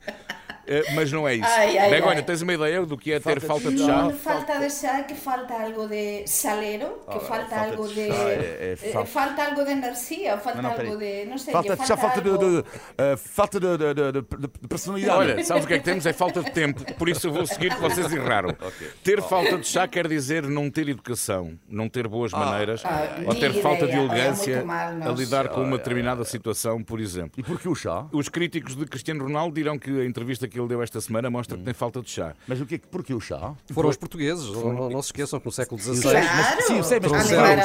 Eh, 0.66 0.84
Mas 0.96 1.12
não 1.12 1.28
é 1.28 1.36
isso. 1.36 1.48
Ai, 1.50 1.78
ai, 1.78 1.90
Begonha, 1.90 2.16
ai. 2.18 2.24
tens 2.24 2.42
uma 2.42 2.54
ideia 2.54 2.86
do 2.86 2.98
que 2.98 3.12
é 3.12 3.20
ter 3.20 3.40
Falta 3.42 3.48
falta 3.48 3.70
de 3.70 3.76
de 3.76 3.82
chá. 3.82 3.88
chá? 3.88 4.02
Non 4.04 4.14
falta 4.14 4.60
de 4.60 4.70
xa, 4.70 5.04
que 5.04 5.16
falta 5.16 5.54
algo 5.54 5.88
de 5.88 6.24
salero, 6.28 7.00
que 7.10 7.18
Ah, 7.18 7.20
falta, 7.20 7.46
falta 7.56 7.56
algo 7.72 7.88
de 7.88 7.94
de... 7.96 8.08
chá, 8.08 8.30
é- 8.30 8.34
é 8.34 8.72
eh, 8.72 8.76
falta- 8.94 9.10
falta 9.10 9.44
algo 9.44 9.64
de 9.66 9.72
enerxía, 9.72 10.38
falta 10.38 10.62
Não, 10.62 10.70
não, 10.72 10.80
algo 10.80 10.98
de... 10.98 11.26
Non 11.26 11.38
sei, 11.38 11.52
Falta, 11.54 11.76
lle 11.76 11.86
já 11.86 11.98
falta 11.98 12.22
de, 12.22 12.30
algo... 12.30 12.62
de, 12.62 12.68
eh, 12.98 13.18
falta 13.18 13.60
de, 13.60 13.78
de, 13.78 13.94
de, 13.94 14.12
de- 14.12 14.48
de 14.62 14.68
personalidade. 14.70 15.18
Olha, 15.20 15.44
sabes 15.44 15.64
o 15.66 15.68
que 15.68 15.74
é 15.74 15.80
que 15.80 15.84
temos? 15.86 16.06
É 16.06 16.14
falta 16.14 16.42
de 16.42 16.52
tempo. 16.52 16.80
Por 16.96 17.10
isso 17.10 17.28
eu 17.28 17.34
vou 17.34 17.46
seguir 17.46 17.74
que 17.76 17.82
vocês 17.82 18.12
erraram. 18.14 18.56
Ter 19.04 19.22
falta 19.22 19.58
de 19.58 19.68
chá 19.68 19.88
quer 19.88 20.08
dizer 20.08 20.44
não 20.48 20.70
ter 20.70 20.88
educação, 20.88 21.60
não 21.68 21.90
ter 21.90 22.08
boas 22.08 22.32
maneiras, 22.32 22.84
Ah, 22.86 23.20
ou 23.28 23.36
ter 23.36 23.52
falta 23.62 23.86
de 23.86 23.92
ideia. 23.94 24.04
Olha, 24.04 24.14
elegância 24.14 24.56
muito 24.64 24.68
mal, 24.68 25.12
a 25.12 25.16
lidar 25.16 25.48
com 25.50 25.62
uma 25.62 25.78
determinada 25.78 26.24
situação, 26.24 26.82
por 26.84 27.00
exemplo. 27.00 27.34
E 27.38 27.44
porquê 27.44 27.68
o 27.68 27.76
chá? 27.76 28.06
Os 28.12 28.30
críticos 28.30 28.76
de 28.76 28.86
Cristiano 28.86 29.24
Ronaldo 29.24 29.54
dirão 29.56 29.78
que 29.78 29.90
a 30.02 30.06
entrevista 30.06 30.48
que 30.54 30.60
ele 30.60 30.68
deu 30.68 30.82
esta 30.82 31.02
semana 31.02 31.30
mostra 31.30 31.58
que 31.58 31.64
tem 31.64 31.74
falta 31.74 32.02
de 32.02 32.10
chá. 32.10 32.34
Mas 32.48 32.62
o 32.62 32.66
que, 32.66 32.78
porquê 32.78 33.14
o 33.14 33.20
chá? 33.20 33.54
Foram 33.74 33.90
os 33.90 33.98
portugueses, 33.98 34.46
não, 34.50 34.72
não- 34.72 34.90
não 34.90 35.02
se 35.02 35.08
esqueçam 35.08 35.40
que 35.40 35.46
no 35.48 35.52
século 35.52 35.82
XVI 35.82 36.02
Claro! 36.02 36.62
Sim, 36.68 36.78
eu 36.78 36.84
sei, 36.84 37.00
mas 37.02 37.12
A 37.12 37.16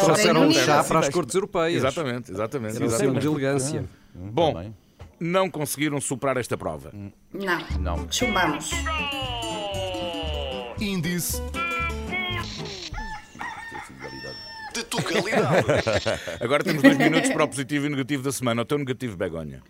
trouxeram, 0.05 0.41
Reino 0.41 0.41
um 0.49 0.53
chá 0.53 0.83
para 0.83 0.99
as 1.01 1.09
cortes 1.09 1.35
europeias. 1.35 1.77
Exatamente, 1.77 2.33
exatamente. 2.33 2.75
Era 2.77 2.85
um 2.85 2.89
exatamente. 2.89 3.21
símbolo 3.21 3.21
de 3.39 3.43
elegância. 3.45 3.85
Bom, 4.15 4.55
Também. 4.55 4.75
não 5.21 5.51
conseguiram 5.51 6.01
superar 6.01 6.37
esta 6.39 6.57
prova. 6.57 6.91
Non, 7.33 7.59
Não. 7.79 8.07
chumbamos. 8.11 8.71
Índice 10.81 11.43
de 14.75 14.85
Tugalidade. 14.85 15.67
Agora 16.41 16.63
temos 16.63 16.83
dois 16.83 16.97
minutos 16.97 17.31
para 17.31 17.45
o 17.45 17.49
positivo 17.49 17.87
e 17.87 17.89
negativo 17.89 18.23
da 18.23 18.31
semana. 18.33 18.63
O 18.63 18.65
teu 18.65 18.79
negativo, 18.79 19.17
Begonha. 19.17 19.61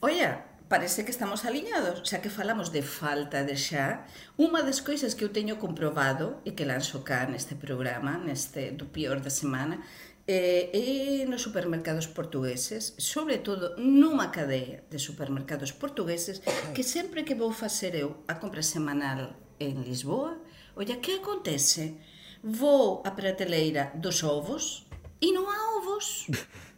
Oia, 0.00 0.38
parece 0.68 1.04
que 1.04 1.14
estamos 1.14 1.44
aliñados, 1.44 2.02
xa 2.02 2.18
que 2.18 2.30
falamos 2.30 2.74
de 2.74 2.82
falta 2.82 3.46
de 3.46 3.54
xa, 3.54 4.06
unha 4.34 4.66
das 4.66 4.82
coisas 4.82 5.14
que 5.14 5.22
eu 5.22 5.30
teño 5.30 5.62
comprobado 5.62 6.42
e 6.42 6.58
que 6.58 6.66
lanzo 6.66 7.06
cá 7.06 7.22
neste 7.30 7.54
programa, 7.54 8.18
neste 8.18 8.74
do 8.74 8.90
pior 8.90 9.22
da 9.22 9.30
semana, 9.30 9.78
é, 10.26 10.74
é 10.74 11.26
nos 11.26 11.42
supermercados 11.46 12.10
portugueses, 12.10 12.98
sobre 12.98 13.38
todo 13.38 13.78
nunha 13.78 14.34
cadea 14.34 14.82
de 14.90 14.98
supermercados 14.98 15.70
portugueses, 15.70 16.42
que 16.74 16.82
sempre 16.82 17.22
que 17.22 17.38
vou 17.38 17.54
facer 17.54 17.94
eu 17.94 18.26
a 18.26 18.34
compra 18.34 18.62
semanal 18.66 19.38
en 19.62 19.86
Lisboa, 19.86 20.42
olla, 20.74 20.98
que 20.98 21.22
acontece? 21.22 21.94
Vou 22.42 23.06
á 23.06 23.14
prateleira 23.14 23.94
dos 23.94 24.26
ovos 24.26 24.90
e 25.22 25.30
non 25.30 25.46
há 25.46 25.58
ovos. 25.78 26.26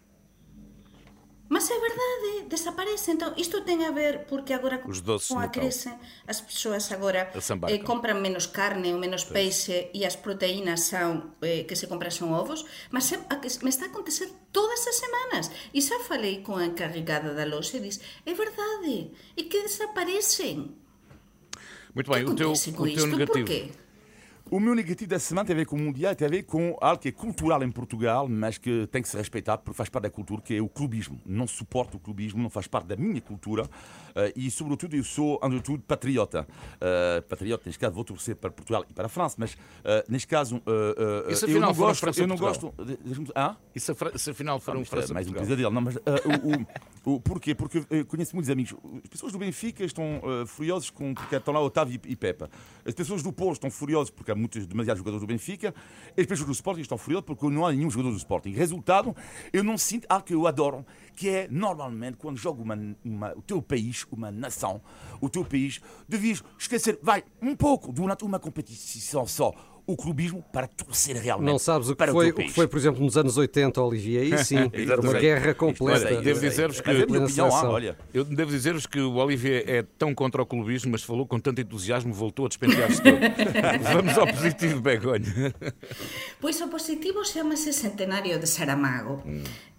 Mas 1.48 1.70
é 1.70 1.78
verdade, 1.80 2.48
desaparece. 2.48 3.12
Então, 3.12 3.32
isto 3.36 3.62
tem 3.62 3.86
a 3.86 3.90
ver 3.90 4.26
porque 4.26 4.52
agora 4.52 4.78
com 4.78 5.38
a 5.38 5.48
crise 5.48 5.90
as 6.26 6.40
pessoas 6.40 6.92
agora 6.92 7.32
eh, 7.68 7.78
compran 7.78 8.20
menos 8.20 8.46
carne 8.46 8.92
ou 8.92 8.98
menos 9.00 9.24
peixe 9.24 9.90
e 9.94 10.04
as 10.04 10.14
proteínas 10.14 10.80
são 10.80 11.32
eh, 11.40 11.64
que 11.64 11.74
se 11.74 11.86
compran 11.86 12.10
son 12.10 12.36
ovos, 12.36 12.66
mas 12.90 13.08
que 13.08 13.64
me 13.64 13.70
está 13.70 13.86
a 13.86 13.88
acontecer 13.88 14.28
todas 14.52 14.86
as 14.86 14.96
semanas. 14.96 15.50
E 15.72 15.80
xa 15.80 15.96
falei 16.04 16.44
con 16.44 16.60
a 16.60 16.66
encarregada 16.68 17.32
da 17.32 17.48
loja 17.48 17.78
e 17.78 17.80
diz, 17.80 18.00
é 18.26 18.34
verdade, 18.34 19.12
e 19.32 19.42
que 19.48 19.62
desaparecen. 19.64 20.76
Muito 21.94 22.10
bem, 22.12 22.24
que 22.24 22.30
o 22.30 22.34
teu, 22.36 22.52
com 22.76 22.82
o 22.84 22.92
teu 22.92 23.06
negativo. 23.06 23.48
Porquê? 23.48 23.87
O 24.50 24.58
meu 24.58 24.74
negativo 24.74 25.10
da 25.10 25.18
semana 25.18 25.46
tem 25.46 25.52
a 25.52 25.58
ver 25.58 25.66
com 25.66 25.76
o 25.76 25.78
Mundial, 25.78 26.16
tem 26.16 26.26
a 26.26 26.30
ver 26.30 26.42
com 26.44 26.74
algo 26.80 26.98
que 26.98 27.08
é 27.08 27.12
cultural 27.12 27.62
em 27.62 27.70
Portugal, 27.70 28.26
mas 28.26 28.56
que 28.56 28.86
tem 28.86 29.02
que 29.02 29.08
ser 29.08 29.18
respeitado 29.18 29.60
porque 29.62 29.76
faz 29.76 29.90
parte 29.90 30.04
da 30.04 30.10
cultura, 30.10 30.40
que 30.40 30.56
é 30.56 30.62
o 30.62 30.70
clubismo. 30.70 31.20
Não 31.26 31.46
suporto 31.46 31.98
o 31.98 32.00
clubismo, 32.00 32.42
não 32.42 32.48
faz 32.48 32.66
parte 32.66 32.86
da 32.86 32.96
minha 32.96 33.20
cultura 33.20 33.68
e, 34.36 34.50
sobretudo, 34.50 34.94
eu 34.96 35.04
sou, 35.04 35.38
antes 35.42 35.58
de 35.58 35.64
tudo, 35.64 35.82
patriota. 35.82 36.46
Eh, 36.80 37.20
patriota, 37.28 37.64
neste 37.66 37.78
caso, 37.78 37.94
vou 37.94 38.04
torcer 38.04 38.36
para 38.36 38.50
Portugal 38.50 38.84
e 38.88 38.92
para 38.92 39.06
a 39.06 39.08
França, 39.08 39.36
mas 39.38 39.56
eh, 39.84 40.04
neste 40.08 40.26
caso, 40.28 40.56
eh, 40.66 41.30
eh, 41.30 41.34
se 41.34 41.44
eu 41.44 41.48
afinal 41.50 41.70
não 41.70 41.76
gosto. 41.76 42.20
Eu 42.20 42.26
não 42.26 42.36
gosto. 42.36 42.74
Ah? 43.34 43.56
E 43.74 43.80
se, 43.80 43.92
se 44.16 44.30
afinal 44.30 44.58
for 44.60 44.76
um 44.76 44.82
Isto 44.82 44.94
é 44.94 44.98
França 44.98 45.14
mais 45.14 45.28
um 45.28 45.32
pesadelo. 45.32 45.72
Não, 45.72 45.80
mas 45.80 45.96
ah, 45.98 46.00
o, 47.06 47.10
o, 47.10 47.14
o 47.14 47.20
porquê? 47.20 47.54
Porque 47.54 47.84
eu 47.90 48.04
conheço 48.06 48.34
muitos 48.34 48.50
amigos. 48.50 48.74
As 49.02 49.08
pessoas 49.08 49.32
do 49.32 49.38
Benfica 49.38 49.84
estão 49.84 50.20
ah, 50.24 50.46
furiosas 50.46 50.90
com 50.90 51.14
porque 51.14 51.36
estão 51.36 51.54
lá 51.54 51.60
Otávio 51.60 52.00
e, 52.04 52.12
e 52.12 52.16
Pepa. 52.16 52.48
As 52.84 52.94
pessoas 52.94 53.22
do 53.22 53.32
Porto 53.32 53.54
estão 53.54 53.70
furiosas 53.70 54.10
porque 54.10 54.30
há 54.30 54.34
muitos 54.34 54.66
demasiados 54.66 54.98
jogadores 54.98 55.20
do 55.22 55.26
Benfica. 55.26 55.74
As 56.16 56.26
pessoas 56.26 56.46
do 56.46 56.52
Sporting 56.52 56.80
estão 56.80 56.98
furiosas 56.98 57.26
porque 57.26 57.48
não 57.48 57.66
há 57.66 57.72
nenhum 57.72 57.90
jogador 57.90 58.10
do 58.10 58.16
Sporting. 58.16 58.50
Resultado, 58.52 59.14
eu 59.52 59.62
não 59.62 59.76
sinto 59.78 60.06
algo 60.08 60.24
que 60.24 60.34
eu 60.34 60.46
adoro, 60.46 60.84
que 61.14 61.28
é 61.28 61.48
normalmente 61.50 62.16
quando 62.16 62.36
joga 62.36 62.62
uma, 62.62 62.78
uma- 63.04 63.32
o 63.36 63.42
teu 63.42 63.60
país, 63.60 64.04
uma 64.10 64.30
nação, 64.30 64.80
o 65.20 65.28
teu 65.28 65.44
país, 65.44 65.80
devias 66.08 66.42
esquecer, 66.58 66.98
vai, 67.02 67.24
um 67.40 67.54
pouco 67.54 67.92
durante 67.92 68.24
uma 68.24 68.38
competição 68.38 69.26
só. 69.26 69.52
O 69.88 69.96
clubismo 69.96 70.44
para 70.52 70.66
torcer 70.68 71.16
realmente. 71.16 71.50
Não 71.50 71.58
sabes 71.58 71.88
o 71.88 71.92
que, 71.92 71.96
para 71.96 72.12
foi, 72.12 72.30
teu 72.30 72.44
o 72.44 72.46
que 72.46 72.52
foi, 72.52 72.68
por 72.68 72.76
exemplo, 72.78 73.02
nos 73.02 73.16
anos 73.16 73.38
80, 73.38 73.80
Olivier, 73.82 74.22
aí 74.34 74.44
sim, 74.44 74.70
era 74.70 75.00
uma 75.00 75.14
guerra 75.14 75.46
Olha, 75.46 75.54
completa. 75.54 76.10
eu 76.10 76.20
Devo 76.20 76.40
dizer-vos 76.40 76.80
que- 76.82 76.90
é 76.90 77.02
opinião, 77.04 77.48
ah, 77.56 77.70
olha. 77.70 77.96
Eu 78.12 78.22
devo 78.22 78.50
dizer-vos 78.50 78.86
que 78.86 79.00
o 79.00 79.14
Olivier 79.14 79.64
é 79.66 79.82
tão 79.82 80.14
contra 80.14 80.42
o 80.42 80.46
clubismo, 80.46 80.92
mas 80.92 81.02
falou 81.02 81.26
com 81.26 81.40
tanto 81.40 81.62
entusiasmo, 81.62 82.12
voltou 82.12 82.44
a 82.44 82.48
despentear-se 82.48 83.02
todo. 83.02 83.16
Vamos 83.94 84.18
ao 84.18 84.26
positivo, 84.26 84.80
Begonha. 84.82 85.54
Pois 86.38 86.60
o 86.60 86.68
positivo 86.68 87.24
chamase 87.24 87.72
Centenario 87.72 88.38
de 88.38 88.46
Saramago. 88.46 89.22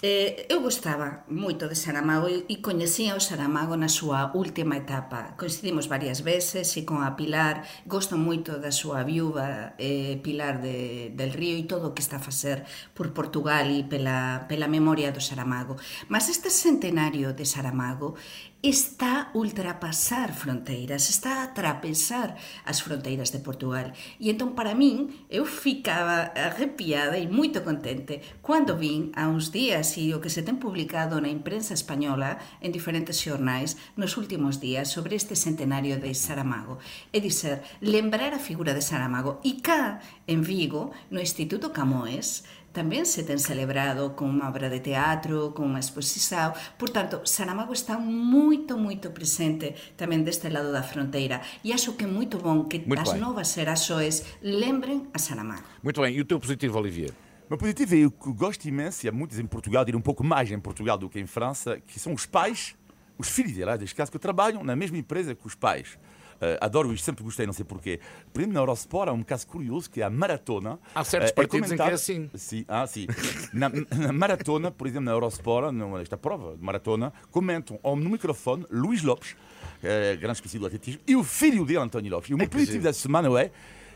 Eh, 0.01 0.45
eu 0.49 0.61
gostaba 0.61 1.25
moito 1.29 1.67
de 1.67 1.75
Saramago 1.75 2.29
e, 2.29 2.45
e 2.47 2.55
coñecía 2.63 3.15
o 3.15 3.19
Saramago 3.19 3.75
na 3.75 3.89
súa 3.91 4.31
última 4.33 4.77
etapa. 4.79 5.35
Coincidimos 5.37 5.87
varias 5.91 6.23
veces 6.23 6.71
e 6.79 6.87
con 6.87 7.03
a 7.03 7.19
Pilar, 7.19 7.67
gosto 7.85 8.15
moito 8.15 8.57
da 8.63 8.71
súa 8.71 9.03
viúva 9.03 9.75
eh, 9.77 9.98
Pilar 10.23 10.61
de, 10.61 11.11
del 11.15 11.31
Río 11.31 11.55
e 11.57 11.63
todo 11.63 11.89
o 11.89 11.93
que 11.93 12.01
está 12.01 12.17
a 12.17 12.23
facer 12.23 12.63
por 12.93 13.11
Portugal 13.11 13.67
e 13.69 13.83
pela, 13.83 14.45
pela 14.49 14.67
memoria 14.67 15.11
do 15.11 15.21
Saramago. 15.21 15.75
Mas 16.07 16.29
este 16.29 16.49
centenario 16.49 17.33
de 17.33 17.45
Saramago 17.45 18.15
está 18.61 19.31
ultrapasar 19.33 20.33
fronteiras, 20.33 21.09
está 21.09 21.39
a 21.39 21.43
atravesar 21.43 22.35
as 22.65 22.83
fronteiras 22.83 23.31
de 23.31 23.39
Portugal. 23.39 23.95
E 24.19 24.27
entón 24.27 24.51
para 24.51 24.75
min 24.75 25.15
eu 25.31 25.47
ficaba 25.47 26.35
arrepiada 26.35 27.15
e 27.15 27.31
moito 27.31 27.63
contente 27.63 28.19
cando 28.43 28.75
vin 28.75 29.15
a 29.15 29.31
uns 29.31 29.55
días 29.55 29.95
e 29.95 30.11
o 30.11 30.19
que 30.19 30.27
se 30.27 30.43
ten 30.43 30.59
publicado 30.59 31.23
na 31.23 31.31
imprensa 31.31 31.71
española 31.71 32.35
en 32.59 32.75
diferentes 32.75 33.23
xornais 33.23 33.79
nos 33.95 34.19
últimos 34.19 34.59
días 34.59 34.91
sobre 34.91 35.15
este 35.15 35.39
centenario 35.39 35.95
de 35.95 36.11
Saramago. 36.11 36.83
É 37.15 37.23
dizer, 37.23 37.63
lembrar 37.79 38.35
a 38.35 38.43
figura 38.43 38.75
de 38.75 38.83
Saramago. 38.83 39.39
E 39.39 39.63
cá, 39.63 40.03
en 40.27 40.43
Vigo, 40.43 40.91
no 41.07 41.23
Instituto 41.23 41.71
Camoes, 41.71 42.43
tamén 42.71 43.05
se 43.05 43.25
ten 43.25 43.41
celebrado 43.41 44.13
con 44.13 44.37
unha 44.37 44.49
obra 44.49 44.69
de 44.69 44.79
teatro, 44.79 45.51
con 45.57 45.73
unha 45.73 45.81
exposición. 45.81 46.53
Por 46.77 46.93
tanto, 46.93 47.25
Saramago 47.25 47.73
está 47.73 47.97
moito, 47.97 48.77
moito 48.77 49.09
presente 49.11 49.73
tamén 49.97 50.21
deste 50.21 50.47
lado 50.53 50.69
da 50.69 50.85
fronteira. 50.85 51.41
E 51.65 51.73
acho 51.73 51.97
que 51.97 52.05
é 52.05 52.09
moito 52.09 52.37
bon 52.37 52.69
que 52.69 52.85
Muito 52.85 53.01
as 53.01 53.13
bem. 53.13 53.21
novas 53.21 53.51
xeraxoes 53.51 54.23
lembren 54.45 55.09
a 55.13 55.19
Saramago. 55.19 55.65
Muito 55.81 56.01
bem, 56.01 56.13
e 56.13 56.21
o 56.21 56.25
teu 56.25 56.39
positivo, 56.39 56.77
Olivier? 56.77 57.11
O 57.49 57.53
meu 57.53 57.57
positivo 57.57 57.95
é 57.95 58.05
o 58.05 58.11
que 58.11 58.31
gosto 58.31 58.69
imenso, 58.69 59.05
e 59.05 59.09
há 59.09 59.11
muitos 59.11 59.39
em 59.39 59.47
Portugal, 59.47 59.83
direi 59.83 59.97
um 59.97 60.03
pouco 60.05 60.23
mais 60.23 60.51
em 60.51 60.59
Portugal 60.59 60.97
do 60.97 61.09
que 61.09 61.19
em 61.19 61.25
França, 61.25 61.81
que 61.81 61.99
são 61.99 62.13
os 62.13 62.25
pais, 62.25 62.75
os 63.17 63.27
filhos, 63.27 63.57
aliás, 63.57 63.79
neste 63.79 63.95
caso, 63.95 64.11
que 64.11 64.19
trabalham 64.19 64.63
na 64.63 64.75
mesma 64.75 64.97
empresa 64.97 65.33
que 65.33 65.47
os 65.47 65.55
pais. 65.55 65.97
Eh, 66.41 66.57
adoro 66.61 66.93
isto, 66.93 67.03
sempre 67.03 67.23
gostei, 67.23 67.45
não 67.45 67.53
sei 67.53 67.65
porquê. 67.65 67.99
Por 68.31 68.39
exemplo, 68.39 68.53
na 68.53 68.61
Eurosport 68.61 69.09
há 69.09 69.13
um 69.13 69.23
caso 69.23 69.45
curioso 69.47 69.89
que 69.89 70.01
é 70.01 70.05
a 70.05 70.09
maratona. 70.09 70.79
Há 70.95 71.03
certos 71.03 71.31
Eh, 71.31 71.33
partidos 71.33 71.71
em 71.71 71.75
que 71.75 71.81
é 71.81 71.91
assim. 71.93 72.29
Sim, 72.33 72.65
ah, 72.67 72.87
sim. 72.87 73.07
Na, 73.53 73.69
na 73.69 74.13
maratona, 74.13 74.71
por 74.71 74.87
exemplo, 74.87 75.05
na 75.05 75.11
Eurosport, 75.11 75.71
nesta 75.73 76.17
prova 76.17 76.55
de 76.55 76.63
maratona, 76.63 77.11
comentam 77.31 77.79
no 77.83 78.09
microfone 78.09 78.65
Luís 78.71 79.03
Lopes, 79.03 79.35
eh, 79.83 80.15
grande 80.15 80.37
especialista 80.37 80.59
do 80.59 80.65
atletismo, 80.67 81.01
e 81.05 81.15
o 81.15 81.23
filho 81.23 81.65
dele, 81.65 81.79
António 81.79 82.11
Lopes. 82.11 82.29
E 82.29 82.33
o 82.33 82.37
meu 82.37 82.47
que 82.47 82.53
positivo 82.53 82.83
da 82.83 82.93
semana 82.93 83.27
é 83.41 83.51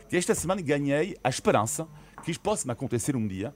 que 0.08 0.16
esta 0.16 0.34
semana 0.34 0.60
ganhei 0.60 1.16
a 1.24 1.28
esperança 1.28 1.88
que 2.22 2.30
isto 2.30 2.40
possa 2.40 2.66
me 2.66 2.72
acontecer 2.72 3.16
um 3.16 3.26
dia. 3.26 3.54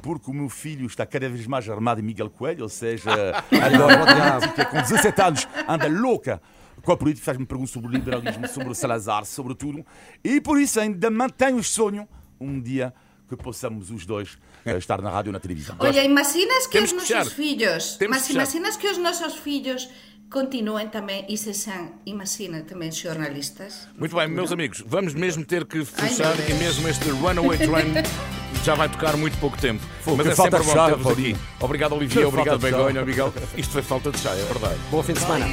Porque 0.00 0.30
o 0.30 0.34
meu 0.34 0.48
filho 0.48 0.86
está 0.86 1.04
cada 1.04 1.28
vez 1.28 1.44
mais 1.48 1.68
armado 1.68 2.00
em 2.00 2.04
Miguel 2.04 2.30
Coelho, 2.30 2.62
ou 2.62 2.68
seja, 2.68 3.10
a 3.34 4.40
política, 4.40 4.64
com 4.66 4.76
17 4.80 5.22
anos, 5.22 5.48
anda 5.66 5.88
louca 5.88 6.40
com 6.82 6.92
a 6.92 6.96
política, 6.96 7.24
faz-me 7.24 7.44
perguntas 7.46 7.70
sobre 7.70 7.88
o 7.88 7.92
liberalismo, 7.92 8.46
sobre 8.48 8.70
o 8.70 8.74
Salazar, 8.74 9.24
sobre 9.24 9.54
tudo. 9.54 9.84
E 10.24 10.40
por 10.40 10.60
isso 10.60 10.78
ainda 10.80 11.10
mantenho 11.10 11.56
o 11.56 11.64
sonho 11.64 12.08
um 12.40 12.60
dia 12.60 12.92
que 13.28 13.36
possamos 13.36 13.90
os 13.90 14.06
dois 14.06 14.38
eh, 14.64 14.78
estar 14.78 15.02
na 15.02 15.10
rádio 15.10 15.28
ou 15.30 15.32
na 15.34 15.40
televisão. 15.40 15.76
Oye, 15.80 16.04
imaginas 16.04 16.66
que 16.66 16.72
Temos 16.72 16.90
os 16.92 16.96
que 16.96 17.00
fechar. 17.02 17.18
nosos 17.18 17.32
fillos, 17.34 17.96
Temos 17.96 18.16
mas 18.16 18.26
que 18.26 18.32
fechar. 18.32 18.42
imaginas 18.42 18.76
que 18.76 18.86
os 18.88 18.98
nosos 18.98 19.34
fillos 19.36 19.88
continuem 20.30 20.88
também 20.88 21.24
e 21.28 21.36
sejam, 21.36 21.92
imagina, 22.06 22.62
também 22.62 22.90
jornalistas. 22.92 23.88
Muito 23.98 24.14
bem, 24.16 24.28
meus 24.28 24.50
amigos, 24.52 24.82
vamos 24.86 25.14
mesmo 25.14 25.44
ter 25.44 25.66
que 25.66 25.84
fechar 25.84 26.34
e 26.48 26.54
mesmo 26.54 26.88
este 26.88 27.08
Runaway 27.10 27.58
Train 27.58 27.92
já 28.64 28.74
vai 28.74 28.88
tocar 28.88 29.16
muito 29.16 29.36
pouco 29.38 29.58
tempo. 29.58 29.82
Mas 30.16 30.26
é 30.26 30.34
falta 30.34 30.58
sempre 30.58 30.70
de 30.72 30.76
bom 30.78 30.86
ter-vos 30.86 31.06
aqui. 31.06 31.14
Paulinho. 31.14 31.38
Obrigado, 31.60 31.94
Olivia. 31.94 32.28
Obrigado. 32.28 32.58
Begonha. 32.58 33.00
Obrigado. 33.02 33.32
Isto 33.56 33.72
foi 33.72 33.82
falta 33.82 34.10
de 34.10 34.18
chá, 34.18 34.30
é 34.34 34.44
verdade. 34.44 34.78
Bom 34.90 35.02
fim 35.02 35.12
de 35.12 35.20
semana. 35.20 35.46